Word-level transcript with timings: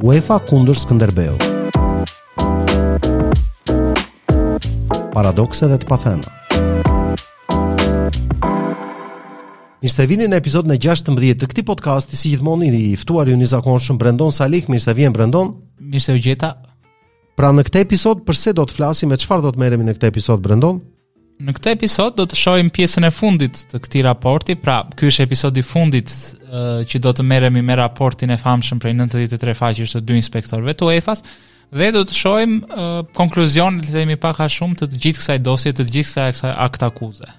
UEFA 0.00 0.38
kundër 0.48 0.78
Skënderbeu. 0.80 1.32
Paradokse 5.12 5.66
dhe 5.68 5.76
të 5.82 5.88
pafena. 5.90 6.30
Mirë 9.84 9.92
se 9.92 10.06
vini 10.08 10.24
në 10.32 10.38
episodin 10.40 10.72
e 10.72 10.78
16 10.80 11.20
të 11.42 11.50
këtij 11.52 11.66
podcasti, 11.68 12.16
si 12.16 12.32
gjithmonë 12.32 12.70
i 12.80 12.84
ftuar 13.02 13.28
ju 13.28 13.36
nizakonshëm 13.42 13.98
Brendon 14.00 14.32
Salik, 14.32 14.70
mirë 14.72 14.86
se 14.86 14.94
vjen 14.96 15.12
Brendon. 15.12 15.52
Mirë 15.84 16.06
se 16.06 16.16
u 16.16 16.22
gjeta. 16.24 16.54
Pra 17.36 17.52
në 17.52 17.66
këtë 17.68 17.84
episod, 17.84 18.24
përse 18.24 18.56
do 18.56 18.64
të 18.64 18.78
flasim 18.78 19.12
e 19.12 19.20
qëfar 19.20 19.44
do 19.44 19.52
të 19.52 19.60
meremi 19.66 19.84
në 19.90 19.98
këtë 19.98 20.14
episod, 20.14 20.40
Brendon? 20.40 20.80
Në 21.40 21.54
këtë 21.56 21.70
episod 21.72 22.18
do 22.18 22.26
të 22.28 22.36
shohim 22.36 22.66
pjesën 22.74 23.06
e 23.08 23.10
fundit 23.16 23.62
të 23.70 23.78
këtij 23.80 24.02
raporti, 24.04 24.58
pra 24.60 24.82
ky 24.92 25.08
është 25.08 25.24
episodi 25.24 25.62
i 25.62 25.64
fundit 25.64 26.10
uh, 26.10 26.82
që 26.90 27.00
do 27.06 27.14
të 27.16 27.24
merremi 27.30 27.62
me 27.64 27.76
raportin 27.80 28.28
e 28.28 28.36
famshëm 28.42 28.82
për 28.82 28.92
93 28.98 29.54
faqe 29.56 29.86
të 29.88 30.02
dy 30.04 30.18
inspektorëve 30.20 30.74
të 30.76 30.90
UEFA-s 30.90 31.24
dhe 31.80 31.88
do 31.96 32.04
të 32.04 32.18
shohim 32.18 32.58
uh, 32.60 33.00
konkluzionin 33.16 33.80
e 33.80 33.88
themi 33.94 34.18
pak 34.20 34.42
a 34.44 34.50
shumë 34.52 34.82
të 34.82 34.90
të 34.92 35.00
gjithë 35.06 35.22
kësaj 35.24 35.38
dosje, 35.48 35.72
të 35.80 35.88
gjithë 35.96 36.28
kësaj 36.34 36.56
akta 36.68 36.92
akuzë 36.92 37.32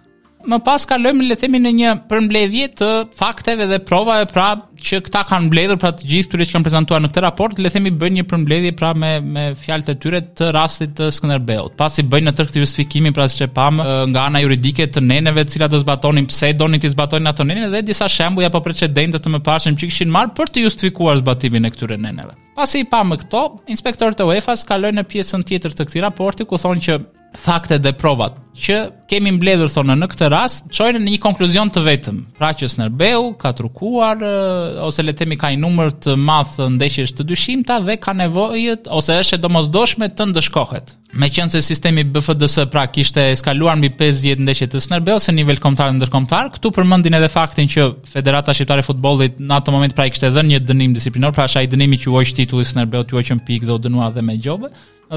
më 0.50 0.58
pas 0.66 0.86
kalojmë 0.90 1.26
le 1.28 1.36
të 1.38 1.44
themi 1.46 1.60
në 1.62 1.72
një 1.78 1.92
përmbledhje 2.10 2.68
të 2.82 2.88
fakteve 3.18 3.68
dhe 3.70 3.80
provave 3.88 4.26
pra 4.32 4.46
që 4.82 4.98
këta 5.06 5.22
kanë 5.30 5.46
mbledhur 5.48 5.78
pra 5.82 5.92
të 5.94 6.08
gjithë 6.10 6.30
këtyre 6.32 6.48
që 6.50 6.56
kanë 6.56 6.66
prezantuar 6.66 7.04
në 7.04 7.10
këtë 7.12 7.22
raport, 7.26 7.60
le 7.62 7.70
të 7.70 7.76
themi 7.76 7.92
bëjnë 8.02 8.18
një 8.18 8.26
përmbledhje 8.32 8.72
pra 8.80 8.92
me 8.98 9.12
me 9.36 9.44
fjalët 9.62 9.92
e 9.94 9.96
tyre 10.02 10.22
të 10.40 10.50
rastit 10.58 10.96
të 10.98 11.10
Skënderbeut. 11.18 11.76
Pasi 11.78 12.06
bëjnë 12.10 12.30
në 12.30 12.34
tërë 12.40 12.52
këtë 12.52 12.64
justifikimi 12.64 13.14
pra 13.16 13.28
siç 13.30 13.46
e 13.46 13.50
pam 13.54 13.82
nga 13.84 14.24
ana 14.26 14.42
juridike 14.42 14.90
të 14.90 15.04
neneve, 15.06 15.46
të 15.46 15.54
cilat 15.58 15.76
do 15.76 15.82
zbatonin 15.84 16.26
pse 16.32 16.50
donin 16.58 16.82
të 16.82 16.94
zbatojnë 16.96 17.30
ato 17.34 17.46
nene 17.46 17.70
dhe 17.74 17.84
disa 17.86 18.10
shembuj 18.10 18.50
apo 18.50 18.64
precedente 18.66 19.22
të 19.22 19.36
mëparshëm 19.38 19.78
që 19.78 19.92
kishin 19.92 20.12
marrë 20.14 20.34
për 20.40 20.52
të 20.56 20.66
justifikuar 20.68 21.22
zbatimin 21.22 21.70
e 21.70 21.74
këtyre 21.76 22.00
neneve. 22.02 22.34
Pasi 22.58 22.82
i 22.82 22.90
pam 22.92 23.14
këto, 23.16 23.46
inspektorët 23.72 24.22
e 24.22 24.28
UEFA-s 24.28 24.66
kalojnë 24.68 25.02
në 25.04 25.08
pjesën 25.14 25.46
tjetër 25.50 25.76
të 25.78 25.88
këtij 25.88 26.06
raporti 26.10 26.46
ku 26.50 26.58
thonë 26.62 26.84
që 26.88 27.00
fakte 27.38 27.78
dhe 27.80 27.92
provat 27.96 28.36
që 28.62 28.76
kemi 29.08 29.32
mbledhur 29.38 29.70
thonë 29.72 29.96
në 29.96 30.08
këtë 30.12 30.28
rast 30.34 30.66
çojnë 30.76 31.00
në 31.02 31.14
një 31.14 31.20
konkluzion 31.24 31.70
të 31.72 31.82
vetëm. 31.86 32.18
Pra 32.38 32.50
që 32.54 32.68
Snerbeu 32.70 33.30
ka 33.40 33.54
trukuar 33.56 34.20
eh, 34.20 34.80
ose 34.84 35.06
le 35.06 35.14
të 35.16 35.24
themi 35.24 35.38
ka 35.40 35.48
një 35.54 35.62
numër 35.64 35.94
të 36.04 36.16
madh 36.20 36.58
ndeshjesh 36.76 37.14
të 37.16 37.26
dyshimta 37.30 37.78
dhe 37.88 37.96
ka 38.04 38.14
nevojë 38.18 38.76
ose 38.92 39.16
është 39.22 39.40
e 39.40 39.42
domosdoshme 39.46 40.10
të 40.12 40.28
ndëshkohet. 40.34 40.92
Meqense 41.24 41.62
sistemi 41.64 42.04
BFDS 42.04 42.68
pra 42.72 42.84
kishte 42.92 43.24
eskaluar 43.32 43.80
mbi 43.80 43.90
50 44.00 44.44
ndeshje 44.44 44.68
të 44.76 44.84
Snerbeu 44.84 45.22
në 45.24 45.38
nivel 45.40 45.62
kombëtar 45.64 45.94
dhe 45.94 46.02
ndërkombëtar, 46.02 46.52
këtu 46.58 46.72
përmendin 46.76 47.16
edhe 47.18 47.30
faktin 47.32 47.72
që 47.72 47.88
Federata 48.12 48.54
Shqiptare 48.54 48.84
e 48.84 48.88
Futbollit 48.90 49.40
në 49.42 49.62
atë 49.62 49.74
moment 49.78 49.96
pra 49.96 50.06
i 50.06 50.12
kishte 50.12 50.30
dhënë 50.36 50.52
një 50.58 50.64
dënim 50.70 50.94
disiplinor, 50.98 51.32
pra 51.32 51.48
është 51.48 51.64
ai 51.64 51.72
dënimi 51.72 52.00
që 52.04 52.12
u 52.14 52.20
hoq 52.20 52.36
titulli 52.36 52.68
Snerbeu, 52.68 53.08
u 53.08 53.20
hoqën 53.22 53.42
pikë 53.48 53.72
dhe 53.72 53.80
u 53.80 53.82
dënua 53.88 54.12
dhe 54.20 54.26
me 54.28 54.36
gjobë. 54.44 54.70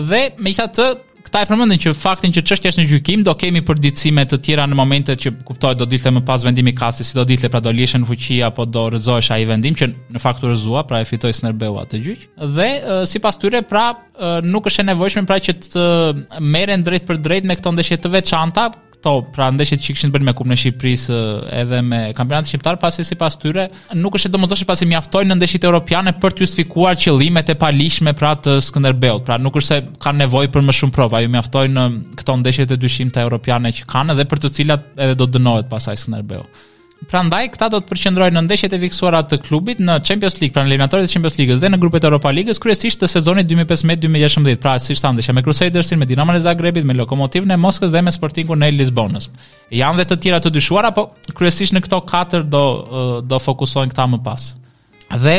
Dhe 0.07 0.25
Këta 1.25 1.41
e 1.41 1.47
përmëndin 1.49 1.81
që 1.81 1.91
faktin 1.97 2.35
që 2.37 2.43
qështë 2.45 2.69
jeshtë 2.69 2.83
në 2.83 2.89
gjykim, 2.91 3.23
do 3.25 3.33
kemi 3.41 3.63
për 3.65 3.79
ditësime 3.81 4.27
të 4.29 4.39
tjera 4.45 4.67
në 4.69 4.77
momentet 4.77 5.23
që 5.25 5.33
kuptoj 5.49 5.71
do 5.81 5.87
dilte 5.89 6.13
më 6.13 6.21
pas 6.29 6.45
vendimi 6.45 6.75
kasi, 6.77 7.05
si 7.07 7.17
do 7.17 7.25
dilte 7.25 7.49
pra 7.49 7.63
do 7.65 7.73
lishën 7.73 8.03
në 8.05 8.09
fuqia, 8.11 8.51
po 8.53 8.67
do 8.69 8.83
rëzojsh 8.93 9.31
a 9.33 9.39
i 9.41 9.47
vendim 9.49 9.77
që 9.79 9.89
në 10.13 10.21
faktur 10.21 10.53
rëzua, 10.53 10.83
pra 10.89 11.01
e 11.01 11.09
fitoj 11.09 11.33
së 11.39 11.47
nërbeua 11.49 11.87
të 11.89 12.03
gjyq. 12.05 12.27
Dhe 12.59 12.69
si 13.09 13.23
pas 13.25 13.41
tyre, 13.41 13.63
pra 13.65 13.87
nuk 14.45 14.69
është 14.69 14.85
e 14.85 14.89
nevojshme 14.93 15.25
pra 15.31 15.41
që 15.41 15.57
të 15.71 15.87
meren 16.45 16.85
drejt 16.87 17.09
për 17.09 17.23
drejt 17.25 17.49
me 17.49 17.57
këto 17.57 17.73
ndeshje 17.73 18.03
të 18.05 18.13
veçanta, 18.19 18.69
to 19.05 19.15
pra 19.35 19.51
ndeshjet 19.53 19.83
që 19.85 19.93
kishin 19.95 20.13
bërë 20.15 20.27
me 20.29 20.33
Kupën 20.37 20.55
e 20.55 20.59
Shqipërisë 20.61 21.19
edhe 21.61 21.81
me 21.85 21.99
kampionatin 22.17 22.49
shqiptar 22.55 22.79
pasi 22.81 23.05
sipas 23.07 23.37
tyre 23.41 23.67
nuk 24.01 24.17
është 24.19 24.31
e 24.31 24.35
domosdoshme 24.35 24.69
pasi 24.71 24.89
mjaftojnë 24.91 25.31
në 25.31 25.37
ndeshjet 25.43 25.67
europiane 25.69 26.15
për 26.23 26.37
të 26.39 26.47
justifikuar 26.47 26.97
qëllimet 27.05 27.53
e 27.53 27.59
palishme 27.61 28.15
pra 28.17 28.33
të 28.41 28.57
Skënderbeut. 28.71 29.25
Pra 29.29 29.37
nuk 29.45 29.57
është 29.61 29.71
se 29.71 29.81
kanë 30.05 30.25
nevojë 30.25 30.53
për 30.55 30.67
më 30.71 30.77
shumë 30.81 30.97
prova, 30.97 31.21
ju 31.25 31.33
mjaftojnë 31.37 31.85
um, 31.89 31.99
këto 32.19 32.39
ndeshje 32.41 32.67
të 32.73 32.81
dyshimta 32.87 33.25
europiane 33.27 33.73
që 33.77 33.89
kanë 33.93 34.17
dhe 34.19 34.29
për 34.33 34.43
të 34.47 34.55
cilat 34.59 34.89
edhe 35.07 35.19
do 35.21 35.29
dënohet 35.37 35.69
pasaj 35.75 36.01
Skënderbeu 36.07 36.47
ndaj, 37.05 37.29
pra 37.29 37.49
këta 37.53 37.69
do 37.73 37.79
të 37.83 37.89
përqendrohen 37.91 38.35
në 38.37 38.43
ndeshjet 38.47 38.73
e 38.73 38.79
fiksuara 38.87 39.21
të 39.29 39.39
klubit 39.45 39.79
në 39.81 39.99
Champions 40.07 40.37
League, 40.41 40.53
pra 40.55 40.63
në 40.65 40.69
eliminatorit 40.71 41.05
e 41.05 41.11
Champions 41.13 41.37
League-s 41.39 41.61
dhe 41.61 41.69
në 41.73 41.79
grupet 41.83 42.05
e 42.05 42.07
Europa 42.09 42.31
League-s, 42.33 42.59
kryesisht 42.63 43.01
të 43.03 43.09
sezonit 43.13 43.47
2015-2016, 43.51 44.57
pra 44.65 44.77
siç 44.81 45.03
thamë, 45.03 45.19
ndeshja 45.21 45.35
me 45.37 45.45
Crusadersin, 45.45 45.99
me 46.01 46.07
Dinamo 46.09 46.37
Zagrebit, 46.41 46.85
me 46.89 46.95
Lokomotivën 46.97 47.51
e 47.55 47.59
Moskës 47.61 47.93
dhe 47.95 48.03
me 48.03 48.13
Sportingun 48.15 48.65
e 48.65 48.71
Lisbonës. 48.77 49.29
Janë 49.75 50.03
dhe 50.03 50.09
të 50.13 50.21
tjera 50.25 50.41
të 50.45 50.53
dyshuara, 50.57 50.93
po 50.97 51.09
kryesisht 51.39 51.77
në 51.77 51.85
këto 51.87 52.03
4 52.11 52.43
do 52.55 52.65
do 53.35 53.39
fokusohen 53.43 53.93
këta 53.93 54.09
më 54.15 54.23
pas. 54.27 54.49
Dhe 55.15 55.37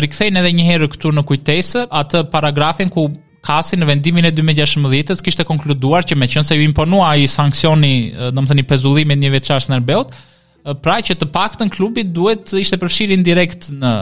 rikthejnë 0.00 0.40
edhe 0.42 0.54
një 0.58 0.68
herë 0.72 0.90
këtu 0.94 1.14
në 1.16 1.24
kujtesë 1.30 1.86
atë 2.02 2.26
paragrafin 2.34 2.92
ku 2.92 3.10
Kasi 3.44 3.76
në 3.76 3.84
vendimin 3.84 4.24
e 4.24 4.30
2016-ës 4.32 5.20
kishte 5.20 5.44
konkluduar 5.44 6.06
që 6.08 6.16
meqense 6.16 6.56
ju 6.56 6.62
imponua 6.64 7.10
ai 7.12 7.26
sanksioni, 7.28 7.90
domethënë 8.32 8.62
i 9.02 9.16
një 9.20 9.32
veçash 9.34 9.68
në 9.68 9.74
Arbeut, 9.82 10.14
pra 10.84 10.98
që 11.04 11.16
të 11.20 11.26
paktën 11.32 11.68
klubi 11.72 12.06
duhet 12.08 12.46
të 12.48 12.62
ishte 12.64 12.78
përfshirë 12.80 13.16
indirekt 13.18 13.70
në 13.76 13.94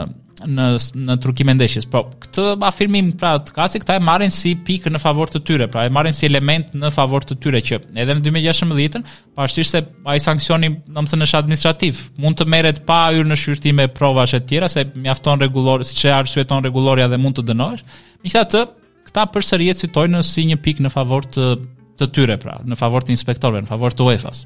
në 0.43 0.63
në 0.99 1.15
trukimin 1.23 1.53
e 1.53 1.55
ndeshjes. 1.61 1.85
Po 1.87 2.01
këtë 2.19 2.43
afirmim 2.67 3.13
pra 3.19 3.29
të 3.39 3.53
kasi 3.55 3.79
këta 3.79 3.95
e 3.95 4.01
marrin 4.03 4.31
si 4.35 4.51
pikë 4.67 4.91
në 4.91 4.99
favor 4.99 5.29
të 5.31 5.39
tyre, 5.47 5.67
pra 5.71 5.85
e 5.87 5.91
marrin 5.93 6.11
si 6.15 6.25
element 6.27 6.73
në 6.75 6.89
favor 6.91 7.23
të 7.23 7.37
tyre 7.39 7.61
që 7.69 7.77
edhe 8.03 8.09
në 8.17 8.25
2016-ën, 8.25 9.05
pavarësisht 9.37 9.77
se 9.77 9.81
ai 10.11 10.17
sanksioni, 10.23 10.71
domethënë 10.91 11.19
në 11.23 11.27
administrativ, 11.39 12.01
mund 12.19 12.41
të 12.41 12.49
merret 12.55 12.81
pa 12.87 12.97
hyrë 13.15 13.29
në 13.31 13.37
shqyrtime 13.39 13.85
provash 13.95 14.35
e 14.35 14.41
tjera 14.49 14.67
se 14.71 14.83
mjafton 14.97 15.39
rregullor, 15.39 15.85
siç 15.87 16.03
e 16.09 16.15
arsyeton 16.17 16.65
rregulloria 16.67 17.07
dhe 17.11 17.21
mund 17.23 17.39
të 17.39 17.45
dënohesh. 17.53 17.87
Megjithatë, 18.25 18.65
këta 19.07 19.29
përsëri 19.37 19.71
e 19.71 19.77
citojnë 19.79 20.25
si 20.33 20.43
një 20.51 20.59
pikë 20.65 20.83
në 20.83 20.91
favor 20.91 21.23
të 21.29 21.53
të 22.03 22.07
tyre 22.11 22.35
pra, 22.41 22.57
në 22.65 22.75
favor 22.75 23.05
të 23.05 23.13
inspektorëve, 23.15 23.63
në 23.67 23.69
favor 23.71 23.93
të 23.93 24.07
UEFA-s 24.09 24.43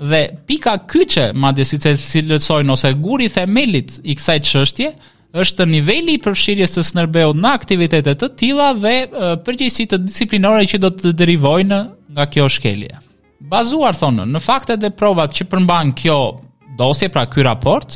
dhe 0.00 0.22
pika 0.46 0.76
kyçe 0.88 1.30
madje 1.36 1.66
si 1.68 1.78
të 1.80 1.92
cilësojnë 2.00 2.72
ose 2.74 2.90
guri 3.02 3.26
i 3.28 3.32
themelit 3.32 3.98
i 4.08 4.14
kësaj 4.16 4.38
çështje 4.48 4.90
është 5.44 5.66
niveli 5.70 6.16
i 6.16 6.20
përfshirjes 6.24 6.72
së 6.78 6.84
snrbeut 6.90 7.38
në 7.38 7.50
aktivitete 7.58 8.14
të 8.18 8.30
tilla 8.40 8.70
dhe 8.74 8.94
përgjegjësi 9.46 9.86
të 9.92 10.00
disiplinore 10.06 10.64
që 10.72 10.80
do 10.82 10.90
të 10.96 11.12
derivojnë 11.20 11.80
nga 12.16 12.26
kjo 12.32 12.48
shkelje. 12.56 12.94
Bazuar 13.52 13.96
thonë 13.96 14.26
në 14.34 14.42
faktet 14.44 14.80
dhe 14.82 14.90
provat 14.92 15.34
që 15.36 15.46
përmban 15.52 15.92
kjo 15.96 16.16
dosje, 16.78 17.08
pra 17.12 17.26
ky 17.28 17.44
raport, 17.46 17.92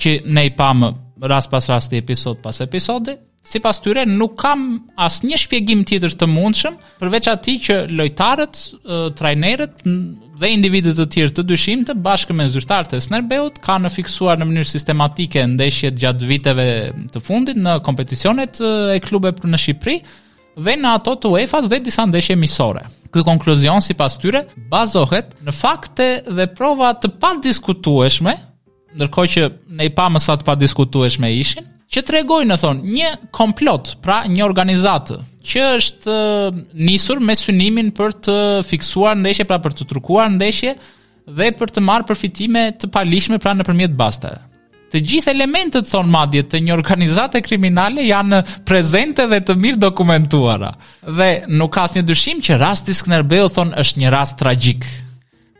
që 0.00 0.18
ne 0.26 0.46
i 0.48 0.52
pam 0.56 0.84
rast 1.32 1.50
pas 1.50 1.66
rasti, 1.70 1.98
episod 2.02 2.38
pas 2.42 2.58
episodi, 2.64 3.14
si 3.42 3.58
pas 3.60 3.78
tyre 3.82 4.04
nuk 4.06 4.36
kam 4.40 4.62
as 5.02 5.16
një 5.26 5.38
shpjegim 5.42 5.80
tjetër 5.88 6.12
të 6.20 6.28
mundshëm 6.30 6.76
përveç 7.00 7.28
ati 7.32 7.56
që 7.66 7.78
lojtarët, 7.90 8.58
trajnerët 9.18 9.82
dhe 9.86 10.50
individet 10.54 10.96
të 11.00 11.08
tjerë 11.16 11.34
të 11.40 11.44
dyshim 11.50 11.82
të 11.88 11.96
bashkë 12.06 12.36
me 12.38 12.46
zyrtarët 12.54 12.94
e 12.96 13.00
Snerbeut 13.02 13.58
ka 13.64 13.80
në 13.82 13.90
fiksuar 13.96 14.38
në 14.38 14.46
mënyrë 14.52 14.70
sistematike 14.72 15.42
ndeshjet 15.56 15.98
gjatë 15.98 16.30
viteve 16.30 16.68
të 17.14 17.24
fundit 17.26 17.58
në 17.58 17.74
kompeticionet 17.86 18.62
e 18.94 19.00
klube 19.02 19.34
për 19.40 19.50
në 19.56 19.60
Shqipëri 19.64 19.98
dhe 20.62 20.76
në 20.78 20.94
ato 21.00 21.16
të 21.18 21.32
UEFA-s 21.32 21.68
dhe 21.72 21.78
disa 21.80 22.04
ndeshje 22.06 22.36
misore. 22.36 22.84
Ky 23.12 23.22
konkluzion 23.24 23.82
sipas 23.84 24.18
tyre 24.20 24.44
bazohet 24.70 25.34
në 25.44 25.52
fakte 25.56 26.06
dhe 26.28 26.44
prova 26.52 26.90
të 27.00 27.10
padiskutueshme, 27.22 28.34
ndërkohë 28.92 29.32
që 29.36 29.46
ne 29.80 29.88
i 29.88 29.92
pamë 29.96 30.20
sa 30.20 30.36
të 30.36 30.44
padiskutueshme 30.44 31.30
ishin, 31.40 31.66
që 31.92 32.00
të 32.08 32.12
regojnë 32.18 32.48
në 32.52 32.56
thonë 32.62 32.94
një 32.96 33.08
komplot, 33.36 33.90
pra 34.04 34.22
një 34.32 34.44
organizatë, 34.46 35.18
që 35.44 35.64
është 35.76 36.16
nisur 36.88 37.20
me 37.20 37.36
synimin 37.36 37.90
për 37.96 38.14
të 38.26 38.36
fiksuar 38.68 39.18
ndeshje, 39.20 39.46
pra 39.50 39.58
për 39.64 39.76
të 39.78 39.86
trukuar 39.90 40.30
ndeshje, 40.38 40.72
dhe 41.36 41.50
për 41.58 41.70
të 41.76 41.84
marë 41.84 42.08
përfitime 42.08 42.64
të 42.80 42.88
palishme 42.96 43.38
pra 43.44 43.52
në 43.58 43.68
përmjetë 43.68 43.98
basta. 44.00 44.32
Të 44.92 45.00
gjithë 45.08 45.32
elementet, 45.32 45.86
thonë 45.88 46.12
madjet, 46.12 46.50
të 46.52 46.58
një 46.66 46.74
organizate 46.74 47.40
kriminale 47.44 48.04
janë 48.04 48.42
prezente 48.68 49.24
dhe 49.30 49.38
të 49.40 49.54
mirë 49.60 49.80
dokumentuara. 49.80 50.68
Dhe 51.16 51.30
nuk 51.48 51.78
asë 51.80 52.00
një 52.00 52.06
dyshim 52.10 52.42
që 52.44 52.58
rastis 52.60 53.00
kënerbeu, 53.06 53.46
thonë, 53.56 53.72
është 53.80 54.02
një 54.04 54.10
rast 54.12 54.36
tragjik. 54.40 54.84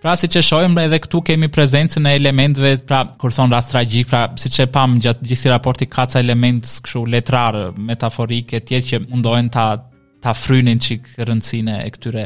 Pra 0.03 0.17
si 0.19 0.27
që 0.27 0.41
shojmë 0.43 0.83
edhe 0.89 0.99
këtu 1.05 1.21
kemi 1.29 1.47
prezencën 1.53 2.07
e 2.11 2.17
elementve, 2.19 2.73
pra 2.89 3.05
kur 3.21 3.31
thonë 3.35 3.55
rast 3.55 3.71
tragjik, 3.71 4.09
pra 4.11 4.25
si 4.41 4.51
që 4.51 4.65
pam 4.75 4.97
gjatë 5.03 5.29
gjithë 5.29 5.41
si 5.45 5.53
raporti 5.53 5.87
ka 5.87 6.09
ca 6.11 6.19
element 6.23 6.67
këshu 6.83 7.05
letrarë, 7.13 7.69
metaforike, 7.91 8.59
tjerë 8.67 8.89
që 8.89 9.01
mundohen 9.13 9.51
ta, 9.55 9.67
ta 10.23 10.35
frynin 10.35 10.83
qik 10.83 11.07
rëndësine 11.29 11.77
e 11.87 11.93
këtyre 11.95 12.25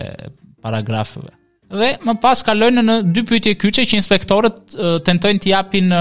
paragrafëve. 0.64 1.34
Dhe 1.76 1.90
më 2.06 2.16
pas 2.22 2.40
kalojnë 2.46 2.84
në 2.86 2.96
dy 3.12 3.26
pyetje 3.28 3.52
kyçe 3.60 3.84
që 3.90 4.00
inspektorët 4.00 4.76
tentojnë 5.04 5.44
të 5.44 5.52
japin 5.52 5.92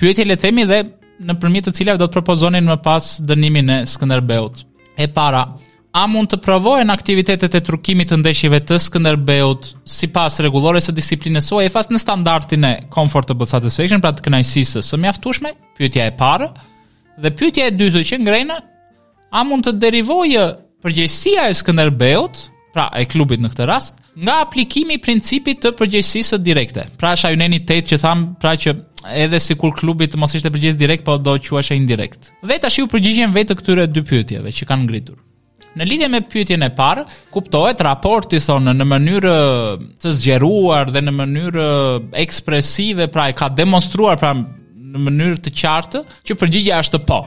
pyetje 0.00 0.26
le 0.26 0.38
themi 0.40 0.66
dhe 0.66 0.82
në 1.28 1.36
përmjet 1.42 1.68
të 1.68 1.76
cilave 1.78 2.00
do 2.00 2.08
të 2.10 2.16
propozonin 2.18 2.66
më 2.72 2.80
pas 2.82 3.18
dënimin 3.28 3.70
e 3.70 3.82
Skënderbeut. 3.86 4.64
E 4.98 5.06
para, 5.14 5.44
A 5.90 6.04
mund 6.06 6.30
të 6.30 6.38
provojnë 6.38 6.92
aktivitetet 6.94 7.54
e 7.58 7.62
trukimit 7.66 8.12
të 8.12 8.20
ndeshjeve 8.20 8.60
të 8.64 8.76
Skënderbeut 8.78 9.72
sipas 9.90 10.36
rregulloreve 10.38 10.84
së 10.84 10.92
disiplinës 10.94 11.48
së 11.50 11.56
UEFA 11.64 11.80
në 11.90 11.98
standardin 11.98 12.66
e 12.68 12.74
comfortable 12.94 13.48
satisfaction, 13.50 13.98
pra 14.02 14.12
të 14.14 14.22
kënaqësisë 14.28 14.84
së 14.86 14.98
mjaftueshme? 15.02 15.50
Pyetja 15.74 16.04
e 16.06 16.12
parë 16.20 16.46
dhe 17.20 17.32
pyetja 17.34 17.66
e 17.66 17.72
dytë 17.74 18.04
që 18.06 18.18
ngrenë, 18.22 18.58
a 19.34 19.42
mund 19.50 19.66
të 19.66 19.72
derivojë 19.82 20.44
përgjegjësia 20.84 21.48
e 21.50 21.56
Skënderbeut, 21.58 22.38
pra 22.70 22.84
e 22.94 23.02
klubit 23.10 23.42
në 23.42 23.50
këtë 23.50 23.66
rast, 23.66 23.98
nga 24.14 24.36
aplikimi 24.46 24.94
i 24.94 25.00
principit 25.02 25.58
të 25.64 25.72
përgjegjësisë 25.80 26.38
direkte? 26.46 26.84
Pra 27.02 27.16
është 27.18 27.32
ai 27.34 27.58
tetë 27.66 27.88
që 27.92 27.98
tham, 28.04 28.22
pra 28.38 28.52
që 28.54 28.76
edhe 29.26 29.42
sikur 29.42 29.74
klubi 29.74 30.06
të 30.06 30.22
mos 30.22 30.38
ishte 30.38 30.54
përgjegjës 30.54 30.78
direkt, 30.78 31.02
po 31.02 31.18
do 31.18 31.34
quhesh 31.48 31.72
indirekt. 31.74 32.30
Dhe 32.46 32.60
tash 32.62 32.78
ju 32.78 32.86
përgjigjem 32.86 33.34
vetë 33.34 33.58
këtyre 33.58 33.88
dy 33.90 34.06
pyetjeve 34.06 34.54
që 34.54 34.70
kanë 34.70 34.86
ngritur. 34.86 35.18
Në 35.78 35.86
lidhje 35.86 36.06
me 36.10 36.18
pyetjen 36.26 36.64
e 36.66 36.70
parë, 36.74 37.04
kuptohet 37.34 37.80
raporti 37.86 38.40
thonë 38.42 38.72
në 38.74 38.86
mënyrë 38.90 39.34
të 40.02 40.12
zgjeruar 40.16 40.90
dhe 40.90 41.02
në 41.04 41.12
mënyrë 41.14 41.66
ekspresive, 42.18 43.06
pra 43.14 43.28
e 43.30 43.36
ka 43.38 43.46
demonstruar 43.54 44.18
pra 44.18 44.32
në 44.34 45.04
mënyrë 45.06 45.44
të 45.46 45.52
qartë 45.60 46.02
që 46.26 46.38
përgjigja 46.40 46.80
është 46.82 47.02
po. 47.06 47.20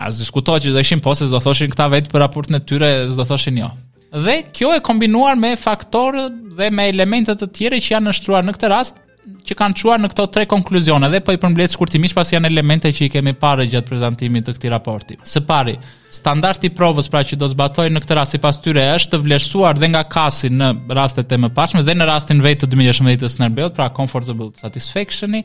As 0.00 0.20
diskutohet 0.20 0.66
që 0.66 0.74
do 0.74 0.82
ishin 0.84 1.00
po 1.04 1.14
se 1.16 1.28
do 1.30 1.40
thoshin 1.40 1.72
këta 1.72 1.88
vetë 1.92 2.12
për 2.12 2.20
raportin 2.22 2.56
e 2.60 2.64
tyre, 2.68 2.90
do 3.12 3.24
thoshin 3.28 3.62
jo. 3.62 3.70
Dhe 4.10 4.42
kjo 4.52 4.74
e 4.76 4.82
kombinuar 4.84 5.38
me 5.40 5.54
faktorë 5.60 6.28
dhe 6.58 6.68
me 6.74 6.88
elementet 6.92 7.40
të 7.44 7.48
tjere 7.56 7.80
që 7.84 7.94
janë 7.96 8.10
nështruar 8.10 8.44
në 8.44 8.56
këtë 8.58 8.70
rast 8.74 9.00
që 9.44 9.54
kanë 9.58 9.74
çuar 9.76 10.00
në 10.00 10.08
këto 10.12 10.24
tre 10.32 10.44
konkluzione 10.48 11.08
dhe 11.12 11.20
po 11.24 11.34
i 11.34 11.38
përmbledh 11.42 11.74
shkurtimisht 11.74 12.16
pasi 12.16 12.36
janë 12.36 12.48
elemente 12.50 12.90
që 12.94 13.04
i 13.06 13.10
kemi 13.12 13.34
parë 13.38 13.66
gjatë 13.70 13.88
prezantimit 13.90 14.46
të 14.46 14.54
këtij 14.56 14.72
raporti. 14.72 15.18
Së 15.28 15.42
pari, 15.48 15.74
standardi 16.14 16.70
i 16.70 16.74
provës 16.76 17.10
pra 17.12 17.20
që 17.26 17.38
do 17.42 17.48
zbatojnë 17.52 17.92
në 17.98 18.02
këtë 18.04 18.16
rast 18.20 18.36
sipas 18.36 18.60
tyre 18.64 18.86
është 18.96 19.12
të 19.16 19.22
vlerësuar 19.26 19.80
dhe 19.80 19.90
nga 19.92 20.04
kasi 20.14 20.50
në 20.54 20.70
rastet 20.96 21.32
e 21.36 21.40
mëparshme 21.44 21.84
dhe 21.86 21.96
në 21.98 22.08
rastin 22.14 22.40
vetë 22.44 22.64
të 22.64 22.72
2018 22.76 23.24
të 23.26 23.32
Snerbeut, 23.34 23.76
pra 23.76 23.90
comfortable 23.96 24.50
Satisfaction-i, 24.60 25.44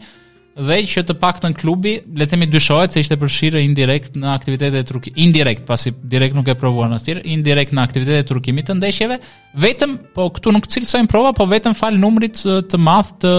dhe 0.55 0.77
që 0.87 1.01
të 1.03 1.15
paktën 1.19 1.53
klubi 1.57 1.97
le 2.15 2.23
të 2.25 2.29
themi 2.31 2.47
dyshohet 2.47 2.93
se 2.95 3.01
ishte 3.03 3.17
përfshirë 3.19 3.59
indirekt 3.65 4.15
në 4.17 4.29
aktivitetet 4.31 4.85
e 4.85 4.87
turqit 4.87 5.17
indirekt 5.19 5.65
pasi 5.67 5.91
direkt 6.15 6.35
nuk 6.37 6.47
e 6.51 6.55
provuan 6.55 6.93
asnjë 6.95 7.21
indirekt 7.35 7.73
në 7.75 7.83
aktivitetet 7.83 8.23
e 8.23 8.27
turqimit 8.29 8.69
të 8.69 8.77
ndeshjeve 8.79 9.17
vetëm 9.65 9.97
po 10.15 10.29
këtu 10.37 10.53
nuk 10.55 10.69
cilësojmë 10.71 11.11
prova 11.11 11.33
po 11.35 11.47
vetëm 11.51 11.75
fal 11.75 11.99
numrit 11.99 12.39
të 12.71 12.79
madh 12.79 13.11
të 13.25 13.33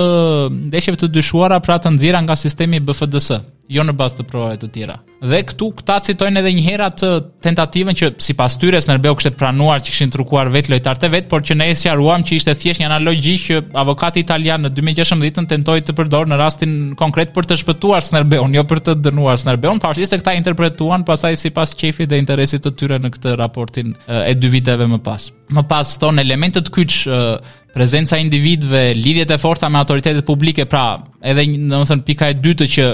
ndeshjeve 0.69 1.01
të 1.07 1.11
dyshuara 1.17 1.61
pra 1.65 1.79
të 1.81 1.95
nxjera 1.97 2.21
nga 2.27 2.37
sistemi 2.37 2.81
BFDS 2.85 3.33
jo 3.75 3.83
në 3.83 3.95
bazë 3.99 4.21
të 4.21 4.25
provave 4.31 4.59
të 4.63 4.69
tjera. 4.75 4.97
Dhe 5.27 5.39
këtu 5.49 5.71
këta 5.79 5.95
citojnë 6.05 6.43
edhe 6.43 6.51
një 6.55 6.65
herë 6.67 6.85
atë 6.91 7.09
tentativën 7.43 7.97
që 7.99 8.11
sipas 8.23 8.59
tyre 8.61 8.79
Snerbeu 8.85 9.17
kishte 9.17 9.33
pranuar 9.35 9.81
që 9.81 9.89
kishin 9.95 10.11
truquar 10.13 10.51
vetë 10.53 10.75
lojtarët 10.75 11.07
e 11.09 11.11
vet, 11.15 11.29
por 11.31 11.43
që 11.47 11.57
ne 11.57 11.71
e 11.73 11.77
sqaruam 11.79 12.23
që 12.29 12.37
ishte 12.37 12.55
thjesht 12.61 12.83
një 12.83 12.91
analogji 12.91 13.35
që 13.47 13.59
avokati 13.83 14.21
italian 14.23 14.67
në 14.69 14.75
2016 14.77 15.49
tentoi 15.55 15.81
të 15.89 15.97
përdor 15.99 16.29
në 16.31 16.39
rastin 16.43 16.77
konkret 17.01 17.33
për 17.35 17.49
të 17.49 17.59
shpëtuar 17.65 18.05
Snerbeun, 18.07 18.55
jo 18.55 18.67
për 18.71 18.85
të 18.91 18.97
dënuar 19.09 19.41
Snerbeun, 19.41 19.81
pavarësisht 19.83 20.15
se 20.15 20.21
këta 20.21 20.37
interpretuan 20.39 21.07
pastaj 21.09 21.33
sipas 21.47 21.75
çefit 21.81 22.13
dhe 22.13 22.21
interesit 22.21 22.67
të 22.67 22.75
tyre 22.79 23.01
në 23.03 23.15
këtë 23.17 23.37
raportin 23.41 23.97
e 24.21 24.33
dy 24.37 24.53
viteve 24.53 24.87
më 24.93 25.01
pas. 25.09 25.31
Më 25.47 25.63
pas 25.71 25.97
ston 25.97 26.19
elementët 26.21 26.71
kyç 26.75 27.07
prezenca 27.77 28.17
e 28.17 28.23
individëve, 28.25 28.85
lidhjet 28.97 29.31
e 29.31 29.37
forta 29.39 29.69
me 29.69 29.77
autoritetet 29.77 30.25
publike, 30.25 30.65
pra, 30.71 30.85
edhe 31.29 31.43
domethënë 31.69 32.05
pika 32.07 32.31
e 32.33 32.37
dytë 32.41 32.69
që 32.73 32.87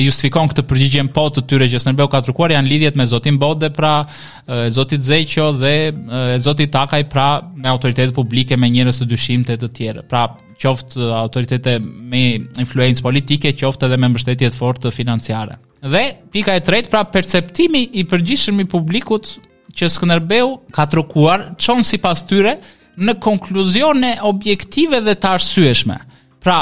justifikon 0.00 0.48
këtë 0.50 0.64
përgjigje 0.70 1.04
po 1.14 1.26
të 1.34 1.42
tyre 1.50 1.68
që 1.68 1.80
s'nbeu 1.84 2.08
ka 2.12 2.22
trukuar 2.24 2.54
janë 2.54 2.70
lidhjet 2.72 2.96
me 2.96 3.04
Zotin 3.10 3.36
Bode, 3.42 3.68
pra, 3.76 3.92
e, 4.46 4.62
Zotit 4.72 5.04
Zeqo 5.04 5.50
dhe 5.60 5.74
e, 5.90 6.38
Zotit 6.46 6.72
Takaj, 6.72 7.04
pra, 7.12 7.28
me 7.52 7.68
autoritetet 7.68 8.14
publike, 8.16 8.56
me 8.56 8.72
njerëz 8.72 9.02
të 9.02 9.10
dyshimtë 9.12 9.58
të 9.64 9.72
tjerë. 9.76 10.06
Pra, 10.08 10.24
qoftë 10.60 11.10
autoritete 11.20 11.76
me 11.80 12.20
influencë 12.64 13.04
politike, 13.06 13.54
qoftë 13.60 13.88
edhe 13.90 14.00
me 14.02 14.10
mbështetje 14.14 14.50
të 14.54 14.58
fortë 14.60 14.90
financiare. 14.96 15.56
Dhe 15.80 16.02
pika 16.32 16.56
e 16.58 16.64
tretë, 16.66 16.92
pra, 16.92 17.04
perceptimi 17.12 17.86
i 17.92 18.04
përgjithshëm 18.10 18.60
i 18.66 18.70
publikut 18.72 19.32
që 19.76 19.88
Skënderbeu 19.94 20.58
ka 20.74 20.84
trukuar 20.90 21.46
çon 21.62 21.80
sipas 21.86 22.24
tyre, 22.28 22.58
në 23.00 23.14
konkluzione 23.24 24.14
objektive 24.28 25.00
dhe 25.04 25.16
të 25.18 25.30
arsyeshme. 25.38 25.96
Pra, 26.40 26.58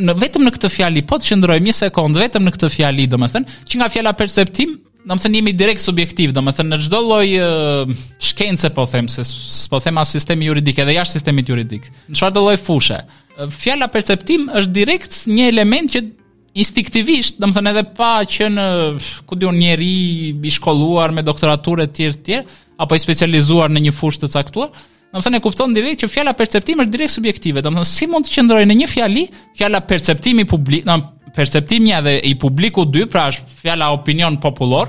në 0.00 0.14
vetëm 0.20 0.46
në 0.46 0.52
këtë 0.56 0.68
fjali, 0.72 1.02
po 1.08 1.18
të 1.20 1.32
qëndrojmë 1.32 1.68
një 1.70 1.76
sekundë, 1.76 2.22
vetëm 2.24 2.46
në 2.46 2.54
këtë 2.56 2.70
fjali, 2.76 3.08
do 3.12 3.18
më 3.20 3.28
thënë, 3.34 3.56
që 3.68 3.80
nga 3.80 3.88
fjala 3.92 4.14
perceptim, 4.16 4.74
do 5.04 5.16
më 5.16 5.24
thënë, 5.24 5.38
jemi 5.40 5.54
direkt 5.56 5.84
subjektiv, 5.84 6.32
do 6.36 6.44
më 6.44 6.54
thënë, 6.56 6.70
në 6.72 6.78
gjdo 6.86 7.00
loj 7.04 7.34
uh, 7.40 7.98
shkence, 8.30 8.70
po 8.76 8.86
them, 8.88 9.08
se 9.12 9.24
po 9.72 9.80
thëmë 9.82 10.04
sistemi 10.08 10.48
juridik, 10.48 10.80
edhe 10.80 10.96
jashtë 10.96 11.18
sistemi 11.20 11.44
juridik, 11.48 11.90
në 12.08 12.16
qëfar 12.16 12.34
do 12.36 12.46
loj 12.48 12.56
fushë, 12.64 12.98
fjala 13.58 13.90
perceptim 13.92 14.48
është 14.60 14.74
direkt 14.76 15.18
një 15.28 15.50
element 15.52 15.92
që 15.96 16.04
instiktivisht, 16.60 17.38
do 17.40 17.48
më 17.50 17.58
thënë, 17.58 17.74
edhe 17.74 17.84
pa 18.00 18.12
që 18.28 18.48
në, 18.56 18.66
ku 19.28 19.36
di 19.38 19.48
unë 19.48 19.62
njeri, 19.68 19.92
i 20.48 20.54
shkolluar 20.56 21.12
me 21.16 21.24
doktoraturët 21.28 21.92
tjerë 21.96 22.22
tjerë, 22.26 22.58
apo 22.80 22.96
i 22.96 23.04
specializuar 23.04 23.68
në 23.68 23.84
një 23.88 23.94
fushë 24.00 24.24
të 24.24 24.32
caktuar, 24.38 24.72
domethënë 25.12 25.38
e 25.38 25.42
kupton 25.42 25.72
direkt 25.74 26.02
që 26.04 26.08
fjala 26.12 26.34
perceptim 26.38 26.80
është 26.84 26.94
direkt 26.94 27.14
subjektive. 27.14 27.62
Domethënë 27.64 27.88
si 27.90 28.06
mund 28.10 28.26
të 28.28 28.32
qëndrojë 28.36 28.68
në 28.70 28.76
një 28.80 28.88
fjali 28.90 29.24
fjala 29.58 29.80
perceptimi 29.86 30.44
publik, 30.48 30.84
domethënë 30.86 31.16
perceptimi 31.34 31.92
edhe 31.98 32.16
i 32.26 32.32
publiku 32.42 32.82
dy, 32.90 33.04
pra 33.10 33.28
është 33.30 33.60
fjala 33.62 33.92
opinion 33.96 34.38
popullor, 34.42 34.88